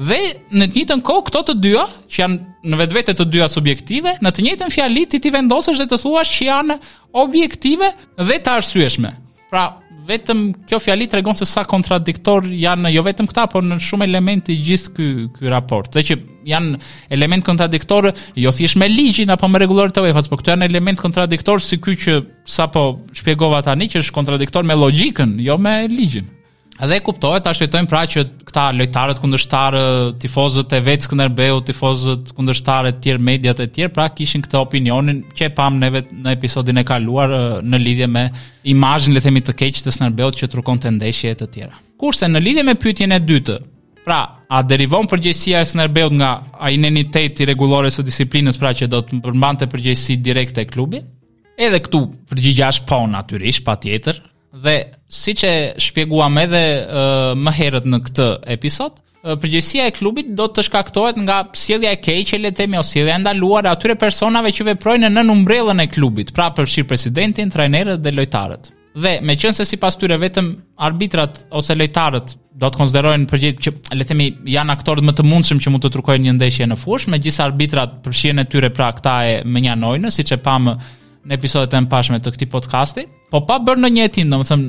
Dhe 0.00 0.16
në 0.56 0.64
të 0.70 0.76
njëjtën 0.78 1.00
kohë 1.04 1.22
këto 1.26 1.40
të 1.50 1.54
dyja, 1.60 1.82
që 2.08 2.20
janë 2.22 2.68
në 2.72 2.76
vetvete 2.80 3.12
të 3.18 3.26
dyja 3.34 3.50
subjektive, 3.52 4.14
në 4.24 4.30
të 4.32 4.44
njëjtën 4.46 4.72
fjali 4.72 5.02
ti 5.12 5.18
ti 5.20 5.32
vendosesh 5.34 5.76
dhe 5.76 5.86
të 5.90 5.98
thuash 6.00 6.30
që 6.38 6.46
janë 6.46 6.76
objektive 7.20 7.90
dhe 8.16 8.38
të 8.40 8.54
arsyeshme. 8.62 9.10
Pra, 9.52 9.66
vetëm 10.08 10.40
kjo 10.68 10.78
fjali 10.82 11.06
të 11.10 11.18
regonë 11.18 11.40
se 11.42 11.46
sa 11.48 11.64
kontradiktor 11.68 12.46
janë 12.48 12.92
jo 12.94 13.02
vetëm 13.06 13.28
këta, 13.30 13.44
por 13.52 13.64
në 13.66 13.78
shumë 13.86 14.06
elementi 14.08 14.56
gjithë 14.64 14.92
kë, 14.96 15.08
kë 15.38 15.52
raport. 15.52 15.90
Dhe 15.94 16.04
që 16.10 16.16
janë 16.50 16.80
element 17.16 17.44
kontradiktor, 17.46 18.10
jo 18.40 18.52
thjesht 18.56 18.78
me 18.80 18.88
ligjin 18.90 19.32
apo 19.34 19.48
me 19.50 19.60
regulorit 19.62 19.96
të 19.96 20.06
uefa 20.08 20.24
por 20.28 20.40
këtu 20.42 20.54
janë 20.54 20.68
element 20.70 21.00
kontradiktor 21.02 21.62
si 21.64 21.78
ky 21.82 21.96
që 22.04 22.18
sa 22.50 22.68
po 22.72 22.84
shpjegova 23.16 23.62
tani 23.66 23.90
që 23.92 24.04
është 24.04 24.16
kontradiktor 24.20 24.66
me 24.68 24.78
logjikën, 24.80 25.36
jo 25.46 25.58
me 25.60 25.78
ligjin. 25.90 26.28
A 26.80 26.86
dhe 26.88 26.96
kuptohet 27.04 27.42
ta 27.44 27.52
shfitojmë 27.52 27.88
pra 27.90 28.00
që 28.08 28.22
këta 28.48 28.62
lojtarët 28.72 29.18
kundërshtar, 29.20 29.74
tifozët 30.22 30.70
e 30.78 30.78
veç 30.86 31.04
këndërbeu, 31.12 31.58
tifozët 31.68 32.30
kundërshtar 32.38 32.88
të 32.88 33.02
tjerë 33.04 33.24
mediat 33.26 33.60
e 33.60 33.66
tjerë, 33.68 33.92
pra 33.98 34.06
kishin 34.16 34.40
këtë 34.46 34.62
opinionin 34.62 35.18
që 35.36 35.50
e 35.50 35.52
pam 35.58 35.76
neve 35.82 36.00
në 36.08 36.32
episodin 36.38 36.80
e 36.80 36.84
kaluar 36.88 37.34
në 37.60 37.82
lidhje 37.84 38.08
me 38.08 38.22
imazhin 38.72 39.12
le 39.12 39.20
të 39.20 39.26
themi 39.28 39.42
të 39.44 39.56
keq 39.60 39.82
të 39.84 39.92
Skënderbeut 39.96 40.40
që 40.40 40.48
trukon 40.54 40.80
të 40.80 40.94
ndeshje 40.96 41.34
e 41.34 41.38
të 41.42 41.50
tjera. 41.58 41.76
Kurse 42.00 42.30
në 42.32 42.40
lidhje 42.46 42.64
me 42.70 42.78
pyetjen 42.80 43.12
e 43.12 43.20
dytë, 43.28 43.58
pra 44.06 44.22
a 44.48 44.62
derivon 44.64 45.04
përgjegjësia 45.12 45.60
e 45.60 45.68
Skënderbeut 45.68 46.16
nga 46.16 46.32
ai 46.64 46.78
identiteti 46.78 47.44
i 47.44 47.50
rregullorës 47.52 48.00
së 48.00 48.06
disiplinës 48.08 48.56
pra 48.60 48.72
që 48.72 48.88
do 48.96 49.04
të 49.04 49.20
përmbante 49.28 49.68
përgjegjësi 49.68 50.16
direkte 50.30 50.64
klubi? 50.72 51.04
Edhe 51.60 51.82
këtu 51.84 52.06
përgjigjesh 52.32 52.84
po, 52.88 53.04
natyrisht, 53.12 53.66
patjetër, 53.68 54.22
dhe 54.52 54.74
si 55.10 55.34
që 55.38 55.50
shpjeguam 55.78 56.38
edhe 56.42 56.62
uh, 56.80 57.28
më 57.38 57.52
herët 57.58 57.86
në 57.86 58.02
këtë 58.08 58.28
episod, 58.56 58.98
përgjësia 59.20 59.84
e 59.84 59.92
klubit 59.92 60.30
do 60.32 60.46
të 60.48 60.62
shkaktohet 60.70 61.18
nga 61.20 61.42
sjellja 61.52 61.90
e 61.92 61.98
keqe, 62.00 62.38
le 62.40 62.54
të 62.54 62.62
themi, 62.62 62.78
ose 62.80 62.94
sjellja 62.94 63.18
e 63.18 63.20
ndaluar 63.20 63.66
atyre 63.68 63.92
personave 64.00 64.48
që 64.56 64.64
veprojnë 64.70 65.10
nën 65.12 65.28
umbrellën 65.34 65.82
e 65.84 65.90
klubit, 65.92 66.30
pra 66.32 66.46
përshirë 66.56 66.88
presidentin, 66.88 67.50
trajnerët 67.52 68.00
dhe 68.00 68.14
lojtarët. 68.16 68.70
Dhe 69.00 69.18
me 69.22 69.36
qënë 69.38 69.58
se 69.58 69.66
si 69.68 69.76
pas 69.78 69.94
tyre 70.00 70.16
vetëm 70.18 70.48
arbitrat 70.88 71.42
ose 71.52 71.76
lojtarët 71.76 72.32
do 72.60 72.70
të 72.72 72.80
konsiderojnë 72.80 73.28
përgjit 73.28 73.60
që 73.66 73.72
le 74.00 74.06
themi 74.08 74.30
janë 74.56 74.72
aktorët 74.78 75.04
më 75.04 75.14
të 75.20 75.26
mundshëm 75.28 75.60
që 75.66 75.74
mund 75.74 75.84
të 75.84 75.92
trukojnë 75.98 76.24
një 76.30 76.34
ndeshje 76.40 76.70
në 76.72 76.80
fush, 76.80 77.04
me 77.12 77.20
gjithë 77.20 77.44
arbitrat 77.44 78.00
përshjene 78.04 78.46
tyre 78.48 78.72
pra 78.76 78.88
këta 78.96 79.18
e 79.28 79.36
më 79.44 79.66
njanojnë, 79.68 80.14
si 80.16 80.24
që 80.32 80.40
pamë 80.48 80.78
në 81.28 81.36
episodet 81.36 81.74
e 81.76 81.80
pashme 81.92 82.18
të 82.24 82.32
këtij 82.32 82.48
podcasti. 82.52 83.02
Po 83.30 83.40
pa 83.46 83.60
bërë 83.62 83.78
në 83.84 83.88
një 83.94 84.04
hetim, 84.08 84.30
do 84.32 84.38
të 84.42 84.50
them, 84.50 84.62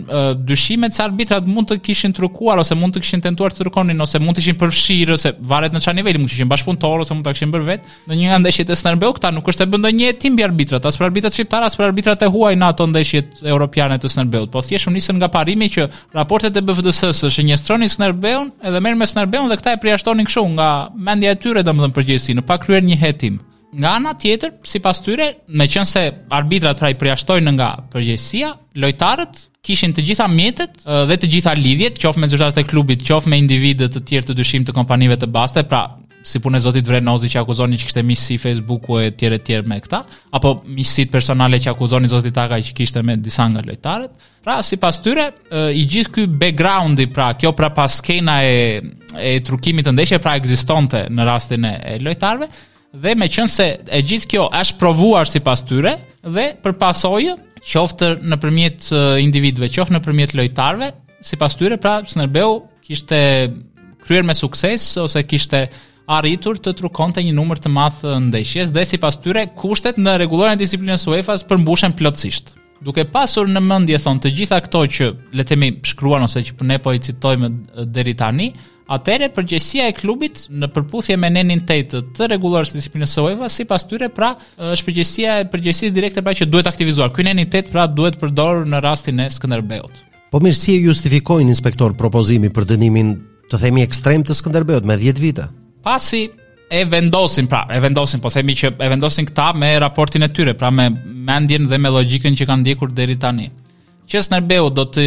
dyshimet 0.46 0.94
se 0.94 1.02
arbitrat 1.06 1.48
mund 1.50 1.72
të 1.72 1.80
kishin 1.86 2.12
trukuar 2.14 2.60
ose 2.62 2.76
mund 2.78 2.94
të 2.94 3.02
kishin 3.02 3.22
tentuar 3.24 3.52
të 3.56 3.64
trukonin 3.64 3.98
ose 4.04 4.20
mund 4.22 4.38
të 4.38 4.44
ishin 4.44 4.58
përfshirë 4.62 5.16
ose 5.16 5.32
varet 5.50 5.74
në 5.74 5.82
çfarë 5.82 5.98
niveli, 6.02 6.22
mund 6.22 6.30
të 6.30 6.36
ishin 6.38 6.52
bashkëpunëtor 6.52 7.02
ose 7.06 7.16
mund 7.18 7.26
ta 7.26 7.34
kishin 7.34 7.50
bërë 7.56 7.68
vetë. 7.70 7.96
Në 8.12 8.18
një 8.20 8.30
nga 8.30 8.40
ndeshjet 8.44 8.70
e 8.70 8.78
Snerbeu 8.78 9.16
këta 9.18 9.32
nuk 9.34 9.50
është 9.50 9.66
e 9.66 9.70
bënë 9.74 9.94
një 9.98 10.10
hetim 10.12 10.36
mbi 10.38 10.46
arbitrat, 10.46 10.86
as 10.86 11.00
për 11.02 11.10
arbitrat 11.10 11.40
shqiptar, 11.40 11.66
as 11.72 11.78
për 11.80 11.90
arbitrat 11.90 12.22
e 12.22 12.30
huaj 12.36 12.54
në 12.62 12.70
ato 12.70 12.86
ndeshjet 12.92 13.42
europiane 13.48 13.98
të 13.98 14.12
Snerbeut. 14.14 14.52
Po 14.54 14.62
thjesht 14.62 14.92
u 14.92 14.94
nisën 14.94 15.18
nga 15.22 15.32
që 15.72 15.88
raportet 16.14 16.52
e 16.54 16.60
edhe 16.60 16.82
dhe 19.52 20.18
e 20.22 20.26
kështu 20.26 20.44
nga 20.54 20.68
mendja 20.96 21.32
e 21.32 21.36
tyre, 21.36 21.62
në 21.64 22.42
pa 22.46 22.58
kryer 22.62 22.82
një 22.86 22.98
hetim 23.02 23.38
nga 23.72 23.94
ana 23.96 24.14
tjetër, 24.18 24.52
sipas 24.68 25.00
tyre, 25.06 25.30
meqense 25.48 26.02
arbitrat 26.36 26.80
pra 26.80 26.90
i 26.92 26.98
përjashtojnë 27.00 27.54
nga 27.56 27.70
përgjegjësia, 27.94 28.50
lojtarët 28.84 29.46
kishin 29.66 29.94
të 29.96 30.04
gjitha 30.10 30.28
mjetet 30.28 30.84
dhe 31.08 31.18
të 31.22 31.30
gjitha 31.38 31.54
lidhjet, 31.60 32.00
qoftë 32.02 32.20
me 32.22 32.28
zyrtarët 32.32 32.62
e 32.64 32.68
klubit, 32.68 33.06
qoftë 33.08 33.30
me 33.32 33.38
individë 33.42 33.92
të 33.94 34.04
tjerë 34.10 34.30
të 34.32 34.38
dyshim 34.42 34.66
të 34.68 34.76
kompanive 34.76 35.16
të 35.22 35.30
baste, 35.32 35.64
pra 35.64 35.86
si 36.24 36.38
punë 36.38 36.60
zotit 36.62 36.86
Vrenozi 36.86 37.32
që 37.34 37.40
akuzoni 37.42 37.80
që 37.82 37.88
kishte 37.88 38.04
miqësi 38.06 38.36
Facebooku 38.44 39.00
e 39.02 39.08
tjerë 39.18 39.40
e 39.56 39.62
me 39.66 39.80
këta, 39.82 40.02
apo 40.38 40.52
miqësit 40.68 41.10
personale 41.14 41.58
që 41.58 41.72
akuzoni 41.72 42.12
zotit 42.12 42.38
Aga 42.38 42.60
që 42.62 42.76
kishte 42.78 43.02
me 43.04 43.16
disa 43.18 43.48
nga 43.50 43.64
lojtarët. 43.66 44.12
Pra, 44.46 44.60
si 44.62 44.78
pas 44.78 45.00
tyre, 45.02 45.32
i 45.74 45.82
gjithë 45.90 46.12
këj 46.14 46.28
backgroundi, 46.30 47.08
pra, 47.14 47.32
kjo 47.34 47.54
pra 47.58 47.72
pas 47.74 47.98
skena 48.02 48.38
e, 48.46 48.62
e 49.18 49.40
trukimit 49.46 49.88
të 49.90 49.96
ndeshje, 49.96 50.20
pra, 50.22 50.36
ekzistonte 50.38 51.08
në 51.10 51.26
rastin 51.26 51.66
e, 51.66 51.74
e 51.90 51.98
lojtarëve, 52.06 52.50
dhe 52.92 53.14
me 53.16 53.28
qënë 53.32 53.52
se 53.52 53.68
e 53.96 54.02
gjithë 54.06 54.28
kjo 54.34 54.46
është 54.62 54.78
provuar 54.82 55.30
si 55.30 55.40
pas 55.46 55.62
tyre 55.64 55.94
dhe 56.28 56.48
për 56.64 56.74
pasojë 56.82 57.38
qoftë 57.62 58.10
në 58.28 58.40
përmjet 58.42 58.90
individve, 59.24 59.70
qoftë 59.72 59.96
në 59.96 60.02
përmjet 60.04 60.36
lojtarve 60.36 60.92
si 61.24 61.38
pas 61.38 61.56
tyre, 61.56 61.78
pra 61.78 62.02
së 62.04 62.24
nërbeu 62.24 62.58
kishte 62.84 63.20
kryer 64.02 64.26
me 64.28 64.34
sukses 64.36 64.90
ose 65.00 65.24
kishte 65.30 65.68
arritur 66.12 66.58
të 66.60 66.74
trukon 66.82 67.14
të 67.16 67.24
një 67.30 67.36
numër 67.38 67.62
të 67.64 67.72
mathë 67.72 68.16
ndeshjes 68.34 68.74
dhe 68.76 68.84
si 68.90 69.00
tyre 69.24 69.48
kushtet 69.56 70.02
në 70.02 70.18
regulore 70.24 70.56
në 70.58 70.64
disiplinës 70.66 71.06
UEFA 71.08 71.38
përmbushen 71.48 71.94
plotësishtë. 71.96 72.58
Duke 72.82 73.04
pasur 73.14 73.46
në 73.46 73.62
mendje 73.62 73.98
thon 74.02 74.18
të 74.18 74.32
gjitha 74.40 74.58
këto 74.66 74.80
që 74.98 75.08
le 75.38 75.44
të 75.44 75.52
themi 75.54 75.68
shkruan 75.86 76.26
ose 76.26 76.42
që 76.48 76.66
ne 76.66 76.80
po 76.82 76.94
i 76.98 77.02
citojmë 77.04 77.50
deri 77.94 78.16
tani, 78.18 78.48
atëre 78.92 79.28
përgjegjësia 79.36 79.86
e 79.88 79.94
klubit 79.96 80.48
në 80.50 80.70
përputhje 80.74 81.16
me 81.22 81.30
nenin 81.32 81.62
Tate 81.70 82.02
të 82.18 82.30
rregulluar 82.32 82.66
së 82.68 82.80
disiplinës 82.80 83.14
së 83.16 83.22
UEFA 83.28 83.52
sipas 83.54 83.86
tyre 83.88 84.10
pra 84.12 84.32
është 84.58 84.88
përgjegjësia 84.88 85.36
e 85.44 85.48
përgjegjësisë 85.54 85.96
direkte 86.00 86.26
pra 86.26 86.34
që 86.36 86.50
duhet 86.50 86.72
aktivizuar. 86.72 87.14
Ky 87.14 87.28
nenin 87.30 87.52
Tate 87.54 87.70
pra 87.72 87.86
duhet 87.88 88.18
përdor 88.20 88.64
në 88.68 88.82
rastin 88.88 89.22
e 89.24 89.30
Skënderbeut. 89.32 90.02
Po 90.34 90.42
mirë 90.42 90.58
si 90.58 90.74
e 90.74 90.82
justifikojnë 90.90 91.54
inspektor 91.54 91.94
propozimi 91.94 92.50
për 92.50 92.66
dënimin 92.74 93.14
të 93.54 93.62
themi 93.62 93.86
ekstrem 93.86 94.26
të 94.26 94.40
Skënderbeut 94.42 94.90
me 94.90 94.98
10 94.98 95.22
vite? 95.22 95.52
Pasi 95.86 96.26
e 96.72 96.86
vendosin, 96.92 97.48
pra, 97.48 97.68
e 97.76 97.80
vendosin, 97.82 98.22
po 98.24 98.30
themi 98.32 98.54
që 98.56 98.72
e 98.80 98.88
vendosin 98.94 99.26
këta 99.28 99.50
me 99.60 99.70
raportin 99.84 100.24
e 100.24 100.30
tyre, 100.32 100.54
pra 100.56 100.70
me 100.72 100.86
mendjen 101.04 101.66
dhe 101.68 101.78
me 101.78 101.90
logjikën 101.92 102.38
që 102.40 102.46
kanë 102.48 102.62
ndjekur 102.64 102.94
deri 102.96 103.18
tani. 103.20 103.50
Qes 104.10 104.30
Nerbeu 104.32 104.70
do 104.76 104.86
të 104.88 105.04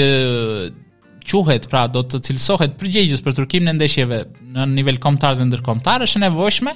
quhet, 1.25 1.65
pra 1.73 1.87
do 1.89 2.03
të 2.05 2.21
cilësohet 2.27 2.77
përgjegjës 2.81 3.25
për 3.25 3.37
turkimin 3.39 3.73
e 3.73 3.75
ndeshjeve 3.79 4.19
në 4.53 4.67
nivel 4.75 4.99
kombëtar 5.01 5.39
dhe 5.39 5.47
ndërkombëtar, 5.49 6.05
është 6.05 6.21
e 6.21 6.23
nevojshme 6.27 6.75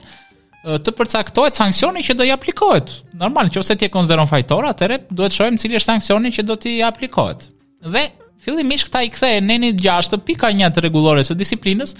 të 0.86 0.94
përcaktohet 0.98 1.56
sanksioni 1.60 2.00
që 2.08 2.16
do 2.18 2.24
i 2.28 2.32
aplikohet. 2.32 2.94
Normal, 3.20 3.52
nëse 3.52 3.76
ti 3.78 3.84
e 3.84 3.90
konsideron 3.92 4.26
fajtor, 4.30 4.70
atëherë 4.72 5.02
duhet 5.10 5.34
të 5.36 5.42
shohim 5.42 5.60
cili 5.60 5.76
është 5.78 5.92
sanksioni 5.98 6.32
që 6.38 6.46
do 6.48 6.56
t'i 6.56 6.78
aplikohet. 6.86 7.44
Dhe 7.84 8.06
fillimisht 8.44 8.88
këta 8.88 9.04
i 9.04 9.12
kthehen 9.12 9.46
nenit 9.52 9.84
6.1 9.84 10.64
të 10.72 10.86
rregullores 10.86 11.28
së 11.28 11.36
disiplinës 11.40 11.92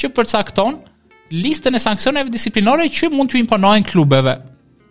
që 0.00 0.12
përcakton 0.16 0.78
listën 1.32 1.72
e 1.74 1.78
sanksioneve 1.82 2.30
disiplinore 2.32 2.86
që 2.92 3.10
mund 3.14 3.30
t'i 3.32 3.40
imponohen 3.44 3.84
klubeve. 3.86 4.36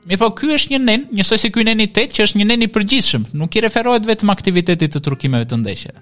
Mi 0.07 0.17
po 0.17 0.31
ky 0.33 0.53
është 0.55 0.75
një 0.75 0.79
nen, 0.83 1.03
njësoj 1.13 1.37
si 1.41 1.49
ky 1.53 1.65
nen 1.67 1.83
i 1.83 1.89
që 1.91 2.23
është 2.25 2.39
një 2.39 2.45
nen 2.51 2.63
i 2.65 2.69
përgjithshëm, 2.71 3.27
nuk 3.37 3.55
i 3.55 3.61
referohet 3.65 4.07
vetëm 4.07 4.31
aktivitetit 4.33 4.95
të 4.95 5.01
turkimeve 5.05 5.45
të 5.49 5.59
ndeshjeve. 5.61 5.99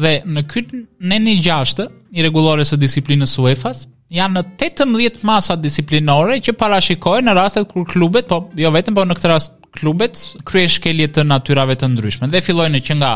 Dhe 0.00 0.12
në 0.24 0.44
ky 0.50 0.64
nen 1.00 1.26
i 1.32 1.38
gjashtë 1.42 1.88
i 2.14 2.22
rregulluar 2.26 2.62
së 2.68 2.78
disiplinës 2.78 3.32
UEFA, 3.42 3.72
janë 4.14 4.36
në 4.36 4.42
18 4.60 5.24
masa 5.26 5.56
disiplinore 5.56 6.38
që 6.44 6.54
parashikohen 6.58 7.26
në 7.26 7.34
rastet 7.40 7.68
kur 7.72 7.88
klubet, 7.88 8.28
po 8.30 8.50
jo 8.58 8.70
vetëm 8.74 8.94
po 8.96 9.06
në 9.08 9.18
këtë 9.18 9.32
rast 9.32 9.56
klubet 9.70 10.18
kryejnë 10.46 10.74
shkelje 10.76 11.10
të 11.16 11.24
natyrave 11.30 11.76
të 11.78 11.90
ndryshme 11.92 12.26
dhe 12.30 12.40
fillojnë 12.42 12.80
që 12.88 12.96
nga 12.98 13.10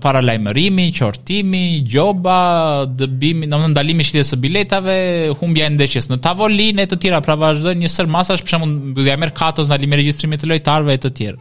para 0.00 0.20
lajmërimi, 0.24 0.88
qortimi, 0.96 1.82
gjoba, 1.88 2.84
dëbimi, 2.98 3.46
në 3.46 3.58
më 3.62 3.68
ndalimi 3.74 4.04
shqitës 4.06 4.32
e 4.34 4.38
biletave, 4.42 4.96
humbja 5.38 5.68
e 5.68 5.74
ndeshjes 5.76 6.08
në 6.10 6.18
tavolin 6.24 6.80
e 6.82 6.86
të 6.90 6.98
tjera, 7.02 7.20
pra 7.24 7.34
vazhdojnë 7.38 7.84
një 7.84 7.90
sër 7.92 8.08
masash 8.10 8.42
për 8.42 8.54
shumë 8.56 8.68
në 8.72 8.94
bëdhja 8.96 9.18
merë 9.22 9.36
katos 9.38 9.70
në 9.70 9.76
alimi 9.78 10.00
registrimit 10.02 10.42
të 10.42 10.50
lojtarve 10.50 10.96
e 10.96 11.02
të 11.04 11.12
tjera. 11.20 11.38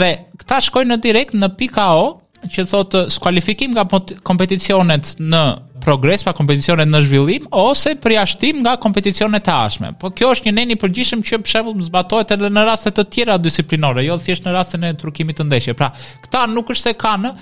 Dhe 0.00 0.10
këta 0.42 0.60
shkojnë 0.68 0.94
në 0.94 1.00
direkt 1.06 1.36
në 1.38 1.52
pika 1.60 1.88
o, 2.00 2.06
që 2.44 2.66
thotë 2.68 3.04
skualifikim 3.12 3.72
nga 3.72 3.86
kompeticionet 4.26 5.14
në 5.16 5.42
progres, 5.84 6.22
pa 6.26 6.32
kompeticionet 6.36 6.88
në 6.90 7.00
zhvillim, 7.06 7.46
ose 7.56 7.94
priashtim 8.00 8.58
nga 8.64 8.74
kompeticionet 8.80 9.44
të 9.46 9.54
ashme. 9.56 9.90
Po 10.00 10.10
kjo 10.16 10.30
është 10.34 10.50
një 10.50 10.54
neni 10.58 10.76
përgjishëm 10.80 11.22
që 11.24 11.40
për 11.44 11.70
më 11.76 11.86
zbatojt 11.86 12.34
edhe 12.36 12.50
në 12.52 12.66
rastet 12.68 12.96
të 12.98 13.06
tjera 13.16 13.38
disiplinore, 13.40 14.04
jo 14.04 14.18
thjesht 14.20 14.44
në 14.48 14.52
rastet 14.56 14.84
e 14.88 14.92
trukimit 15.00 15.40
të 15.40 15.46
ndeshje. 15.48 15.74
Pra, 15.76 15.92
këta 16.24 16.44
nuk 16.52 16.72
është 16.72 16.90
se 16.90 16.96
kanë, 17.00 17.32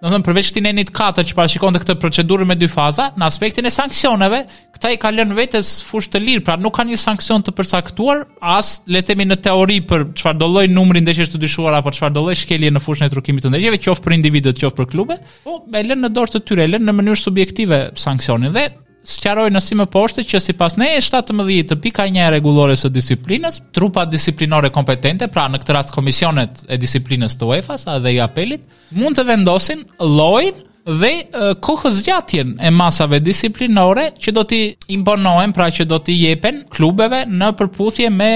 do 0.00 0.08
të 0.08 0.20
përveç 0.24 0.48
këtij 0.56 0.62
nenit 0.64 0.90
4 0.96 1.24
që 1.28 1.36
parashikonte 1.36 1.80
këtë 1.82 1.96
procedurë 2.00 2.46
me 2.48 2.56
dy 2.56 2.68
faza, 2.72 3.10
në 3.20 3.26
aspektin 3.26 3.68
e 3.68 3.72
sanksioneve, 3.74 4.42
këta 4.72 4.94
i 4.94 4.98
kanë 5.02 5.18
lënë 5.20 5.36
vetes 5.36 5.72
fushë 5.84 6.14
të 6.14 6.22
lirë, 6.24 6.44
pra 6.46 6.56
nuk 6.56 6.72
kanë 6.78 6.94
një 6.94 7.00
sanksion 7.02 7.44
të 7.44 7.52
përcaktuar 7.58 8.22
as 8.40 8.74
le 8.88 9.02
të 9.04 9.10
themi 9.12 9.28
në 9.28 9.38
teori 9.44 9.78
për 9.90 10.06
çfarë 10.22 10.40
do 10.40 10.48
lloj 10.54 10.64
numri 10.72 11.02
ndeshjes 11.04 11.34
të 11.34 11.42
dyshuar 11.44 11.76
apo 11.82 11.92
çfarë 11.98 12.16
do 12.16 12.24
lloj 12.26 12.38
shkelje 12.46 12.72
në 12.72 12.80
fushën 12.84 13.10
e 13.10 13.12
trukimit 13.12 13.44
të 13.44 13.52
ndeshjeve, 13.52 13.82
qoftë 13.88 14.06
për 14.06 14.16
individët, 14.16 14.62
qoftë 14.64 14.80
për 14.80 14.90
klube, 14.94 15.20
po 15.44 15.58
e 15.76 15.84
lënë 15.84 16.06
në 16.08 16.14
dorë 16.16 16.38
të 16.38 16.44
tyre, 16.48 16.70
lënë 16.76 16.88
në 16.88 16.96
mënyrë 17.02 17.24
subjektive 17.26 17.84
sanksionin 18.08 18.56
dhe 18.56 18.70
sqaroj 19.06 19.48
në 19.50 19.60
si 19.64 19.76
më 19.78 19.86
poshtë 19.92 20.24
që 20.28 20.40
si 20.48 20.54
pas 20.58 20.74
ne 20.78 20.88
e 20.96 21.00
17 21.00 21.64
të 21.70 21.78
pika 21.84 22.04
një 22.12 22.26
regulore 22.34 22.76
së 22.78 22.90
disiplinës, 22.92 23.60
trupa 23.74 24.04
disiplinore 24.10 24.70
kompetente, 24.74 25.28
pra 25.32 25.46
në 25.48 25.60
këtë 25.62 25.76
rast 25.76 25.94
komisionet 25.94 26.62
e 26.68 26.78
disiplinës 26.80 27.38
të 27.40 27.48
UEFA-s 27.50 27.98
dhe 28.04 28.12
i 28.16 28.20
apelit, 28.22 28.62
mund 28.96 29.16
të 29.18 29.26
vendosin 29.30 29.84
lojnë 30.00 30.68
dhe 31.00 31.14
kohës 31.62 32.00
gjatjen 32.06 32.54
e 32.64 32.70
masave 32.74 33.18
disiplinore 33.22 34.08
që 34.18 34.32
do 34.36 34.44
t'i 34.48 34.62
imponohen, 34.96 35.52
pra 35.56 35.68
që 35.72 35.84
do 35.88 35.98
t'i 36.04 36.16
jepen 36.24 36.64
klubeve 36.72 37.24
në 37.28 37.50
përputhje 37.60 38.08
me 38.12 38.30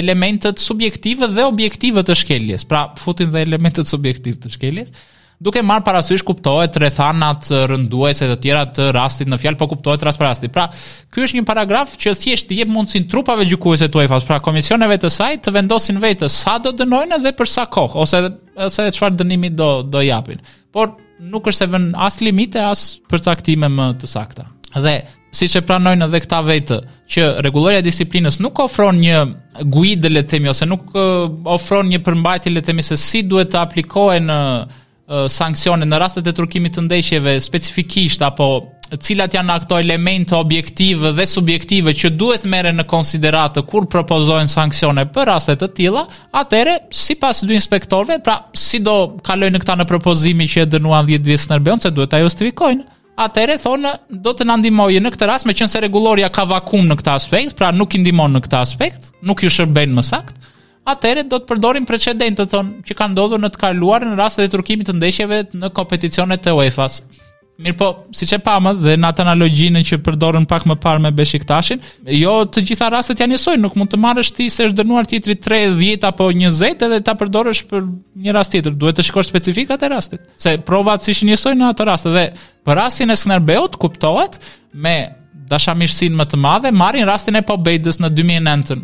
elementet 0.00 0.58
subjektive 0.62 1.28
dhe 1.36 1.44
objektive 1.44 2.00
të 2.06 2.14
shkeljes. 2.16 2.62
Pra, 2.66 2.88
futin 2.96 3.30
dhe 3.32 3.42
elementet 3.44 3.88
subjektive 3.88 4.38
të 4.40 4.54
shkeljes 4.54 4.92
duke 5.40 5.62
marrë 5.64 5.84
parasysh 5.86 6.22
kuptohet 6.26 6.74
rrethanat 6.76 7.48
rënduese 7.70 8.26
të 8.28 8.36
tjera 8.44 8.62
të 8.76 8.90
rastit 8.92 9.28
në 9.32 9.38
fjalë 9.40 9.58
po 9.62 9.70
kuptohet 9.72 10.02
rast 10.04 10.20
për 10.20 10.48
Pra, 10.52 10.64
ky 11.12 11.22
është 11.24 11.38
një 11.40 11.44
paragraf 11.48 11.92
që 12.00 12.12
thjesht 12.18 12.52
i 12.52 12.56
jep 12.60 12.68
mundsinë 12.72 13.06
trupave 13.12 13.44
gjykuese 13.48 13.86
të 13.88 14.00
UEFA-s, 14.02 14.24
pra 14.28 14.40
komisioneve 14.44 14.96
të 15.00 15.10
saj 15.12 15.36
të 15.46 15.52
vendosin 15.56 16.00
vetë 16.02 16.28
sa 16.32 16.56
do 16.60 16.72
dënojnë 16.76 17.18
dhe 17.24 17.32
për 17.38 17.48
sa 17.54 17.64
kohë 17.72 18.00
ose 18.02 18.20
ose 18.60 18.88
çfarë 18.98 19.20
dënimi 19.22 19.50
do 19.56 19.68
do 19.82 20.02
japin. 20.04 20.42
Por 20.74 20.92
nuk 21.32 21.46
është 21.48 21.58
se 21.62 21.68
vën 21.72 21.86
as 22.08 22.18
limite 22.20 22.60
as 22.64 22.82
përcaktime 23.08 23.70
më 23.72 23.88
të 24.02 24.12
sakta. 24.16 24.46
Dhe 24.76 24.98
Si 25.30 25.46
që 25.46 25.60
pranojnë 25.62 26.02
edhe 26.08 26.18
këta 26.24 26.38
vetë, 26.42 26.76
që 27.06 27.26
regulloria 27.46 27.84
disiplinës 27.86 28.40
nuk 28.42 28.58
ofron 28.64 28.96
një 28.98 29.20
guide, 29.70 30.10
le 30.10 30.24
themi, 30.26 30.50
ose 30.50 30.66
nuk 30.66 30.90
ofron 31.46 31.86
një 31.86 32.00
përmbajti, 32.02 32.50
le 32.50 32.62
themi, 32.66 32.82
se 32.82 32.96
si 32.98 33.20
duhet 33.22 33.52
të 33.52 33.60
aplikohen 33.60 34.26
sankcione 35.26 35.86
në 35.88 35.98
rastet 36.00 36.28
e 36.30 36.34
turkimit 36.36 36.76
të 36.76 36.84
ndeshjeve 36.86 37.34
specifikisht 37.42 38.22
apo 38.22 38.46
cilat 39.02 39.34
janë 39.36 39.54
ato 39.56 39.78
elemente 39.78 40.34
objektive 40.38 41.12
dhe 41.14 41.26
subjektive 41.26 41.94
që 41.96 42.10
duhet 42.18 42.44
merre 42.50 42.72
në 42.74 42.84
konsideratë 42.90 43.64
kur 43.70 43.86
propozohen 43.90 44.50
sanksione 44.50 45.04
për 45.14 45.28
raste 45.30 45.56
të 45.60 45.68
tilla, 45.78 46.04
atëre 46.34 46.78
sipas 46.94 47.44
dy 47.46 47.56
inspektorëve, 47.58 48.18
pra 48.22 48.36
si 48.54 48.78
do 48.82 48.96
kalojnë 49.26 49.62
këta 49.62 49.78
në 49.82 49.86
propozimin 49.90 50.50
që 50.50 50.64
e 50.64 50.70
dënuan 50.76 51.06
10 51.10 51.26
vjet 51.28 51.44
Serbion 51.46 51.80
se 51.82 51.90
duhet 51.94 52.10
ta 52.10 52.22
justifikojnë. 52.22 52.86
Atëre 53.20 53.58
thonë 53.60 53.90
do 54.24 54.32
të 54.32 54.46
na 54.48 54.54
ndihmojë 54.56 55.00
në 55.04 55.10
këtë 55.12 55.26
rast 55.28 55.46
meqense 55.50 55.78
rregulloria 55.82 56.30
ka 56.32 56.46
vakum 56.48 56.86
në 56.88 56.96
këtë 57.02 57.14
aspekt, 57.18 57.56
pra 57.58 57.68
nuk 57.74 57.94
i 57.94 58.00
ndihmon 58.00 58.32
në 58.38 58.42
këtë 58.46 58.62
aspekt, 58.64 59.10
nuk 59.22 59.42
ju 59.44 59.50
shërben 59.52 59.92
më 59.98 60.04
sakt 60.08 60.39
atëherë 60.94 61.24
do 61.30 61.38
të 61.40 61.48
përdorim 61.50 61.86
precedentet 61.88 62.50
thonë 62.52 62.84
që 62.88 62.96
kanë 62.98 63.14
ndodhur 63.16 63.42
në 63.44 63.50
të 63.54 63.62
kaluar 63.64 64.06
në 64.06 64.18
rastet 64.18 64.46
e 64.48 64.52
turkimit 64.56 64.90
të 64.90 64.96
ndeshjeve 64.98 65.42
në 65.60 65.72
kompeticionet 65.76 66.48
e 66.50 66.54
UEFA-s. 66.58 67.02
Mirë 67.60 67.76
po, 67.76 67.86
si 68.16 68.24
që 68.24 68.38
pamë 68.40 68.70
dhe 68.80 68.94
në 68.96 69.08
atë 69.10 69.20
analogjinë 69.26 69.82
që 69.84 69.98
përdorën 70.06 70.46
pak 70.48 70.64
më 70.70 70.78
parë 70.80 71.02
me 71.04 71.10
Beşiktaşin, 71.12 71.82
jo 72.16 72.30
të 72.48 72.62
gjitha 72.70 72.86
rastet 72.94 73.20
janë 73.20 73.34
njësoj, 73.34 73.58
nuk 73.60 73.74
mund 73.76 73.90
të 73.92 73.98
marrësh 74.00 74.30
ti 74.32 74.46
se 74.50 74.64
është 74.70 74.78
dënuar 74.78 75.08
tjetri 75.10 75.34
3, 75.44 75.66
10 75.76 76.06
apo 76.08 76.30
20 76.32 76.84
edhe 76.86 77.00
ta 77.04 77.12
përdorësh 77.20 77.60
për 77.68 77.84
një 78.24 78.32
rast 78.32 78.54
tjetër, 78.54 78.78
duhet 78.80 78.96
të 78.96 79.04
shikosh 79.10 79.28
specifikat 79.28 79.84
e 79.84 79.90
rastit, 79.92 80.22
se 80.40 80.54
provat 80.64 81.04
si 81.04 81.12
që 81.20 81.28
njësoj 81.34 81.52
në 81.60 81.66
atë 81.74 81.88
rast, 81.90 82.08
dhe 82.16 82.24
për 82.64 82.80
rastin 82.80 83.12
e 83.12 83.18
Skënderbeut 83.20 83.76
kuptohet 83.82 84.40
me 84.72 84.94
dashamirësinë 85.52 86.16
më 86.16 86.26
të 86.32 86.40
madhe, 86.40 86.72
marrin 86.72 87.04
rastin 87.12 87.36
e 87.42 87.44
Pobejdës 87.44 88.00
në 88.00 88.08
2009 88.16 88.78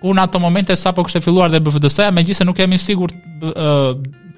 kur 0.00 0.14
në 0.14 0.22
ato 0.28 0.38
momente 0.40 0.76
sa 0.78 0.92
po 0.94 1.02
kështë 1.06 1.18
e 1.18 1.24
filluar 1.24 1.50
dhe 1.52 1.60
bfds 1.64 1.98
a 2.06 2.10
me 2.14 2.22
gjithë 2.26 2.42
se 2.42 2.46
nuk 2.46 2.58
kemi 2.60 2.78
sigur 2.78 3.14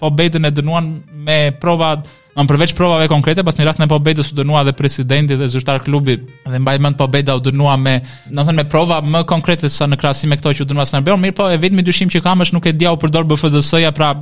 po 0.01 0.11
bejtën 0.17 0.49
e 0.49 0.53
dënuan 0.57 0.89
me 1.21 1.39
prova, 1.61 1.93
në 2.31 2.47
përveç 2.49 2.73
provave 2.79 3.09
konkrete, 3.13 3.43
pas 3.45 3.57
një 3.59 3.67
rast 3.69 3.81
në 3.83 3.89
po 3.91 3.99
bejtës 4.01 4.31
u 4.33 4.37
dënua 4.39 4.63
dhe 4.65 4.73
presidenti 4.79 5.37
dhe 5.37 5.49
zyrtar 5.53 5.83
klubi 5.85 6.15
dhe 6.17 6.61
mbaj 6.65 6.79
mënd 6.81 6.97
po 7.01 7.09
bejtëa 7.13 7.35
u 7.37 7.43
dënua 7.51 7.75
me, 7.83 7.99
në 8.33 8.45
thënë 8.49 8.63
me 8.63 8.69
prova 8.73 9.01
më 9.05 9.25
konkrete 9.29 9.69
sa 9.69 9.89
në 9.91 9.99
krasime 10.01 10.39
këto 10.41 10.55
që 10.57 10.65
u 10.65 10.69
dënua 10.73 10.87
së 10.89 10.97
nërbjohën, 11.01 11.25
mirë 11.27 11.37
po 11.41 11.51
e 11.53 11.59
vetë 11.61 11.77
me 11.81 11.85
dyshim 11.85 12.13
që 12.15 12.23
kam 12.25 12.47
është 12.47 12.57
nuk 12.57 12.71
e 12.71 12.77
dja 12.81 12.95
u 12.97 13.01
përdor 13.03 13.27
bfds 13.29 13.75
a 13.85 13.93
pra 13.93 14.15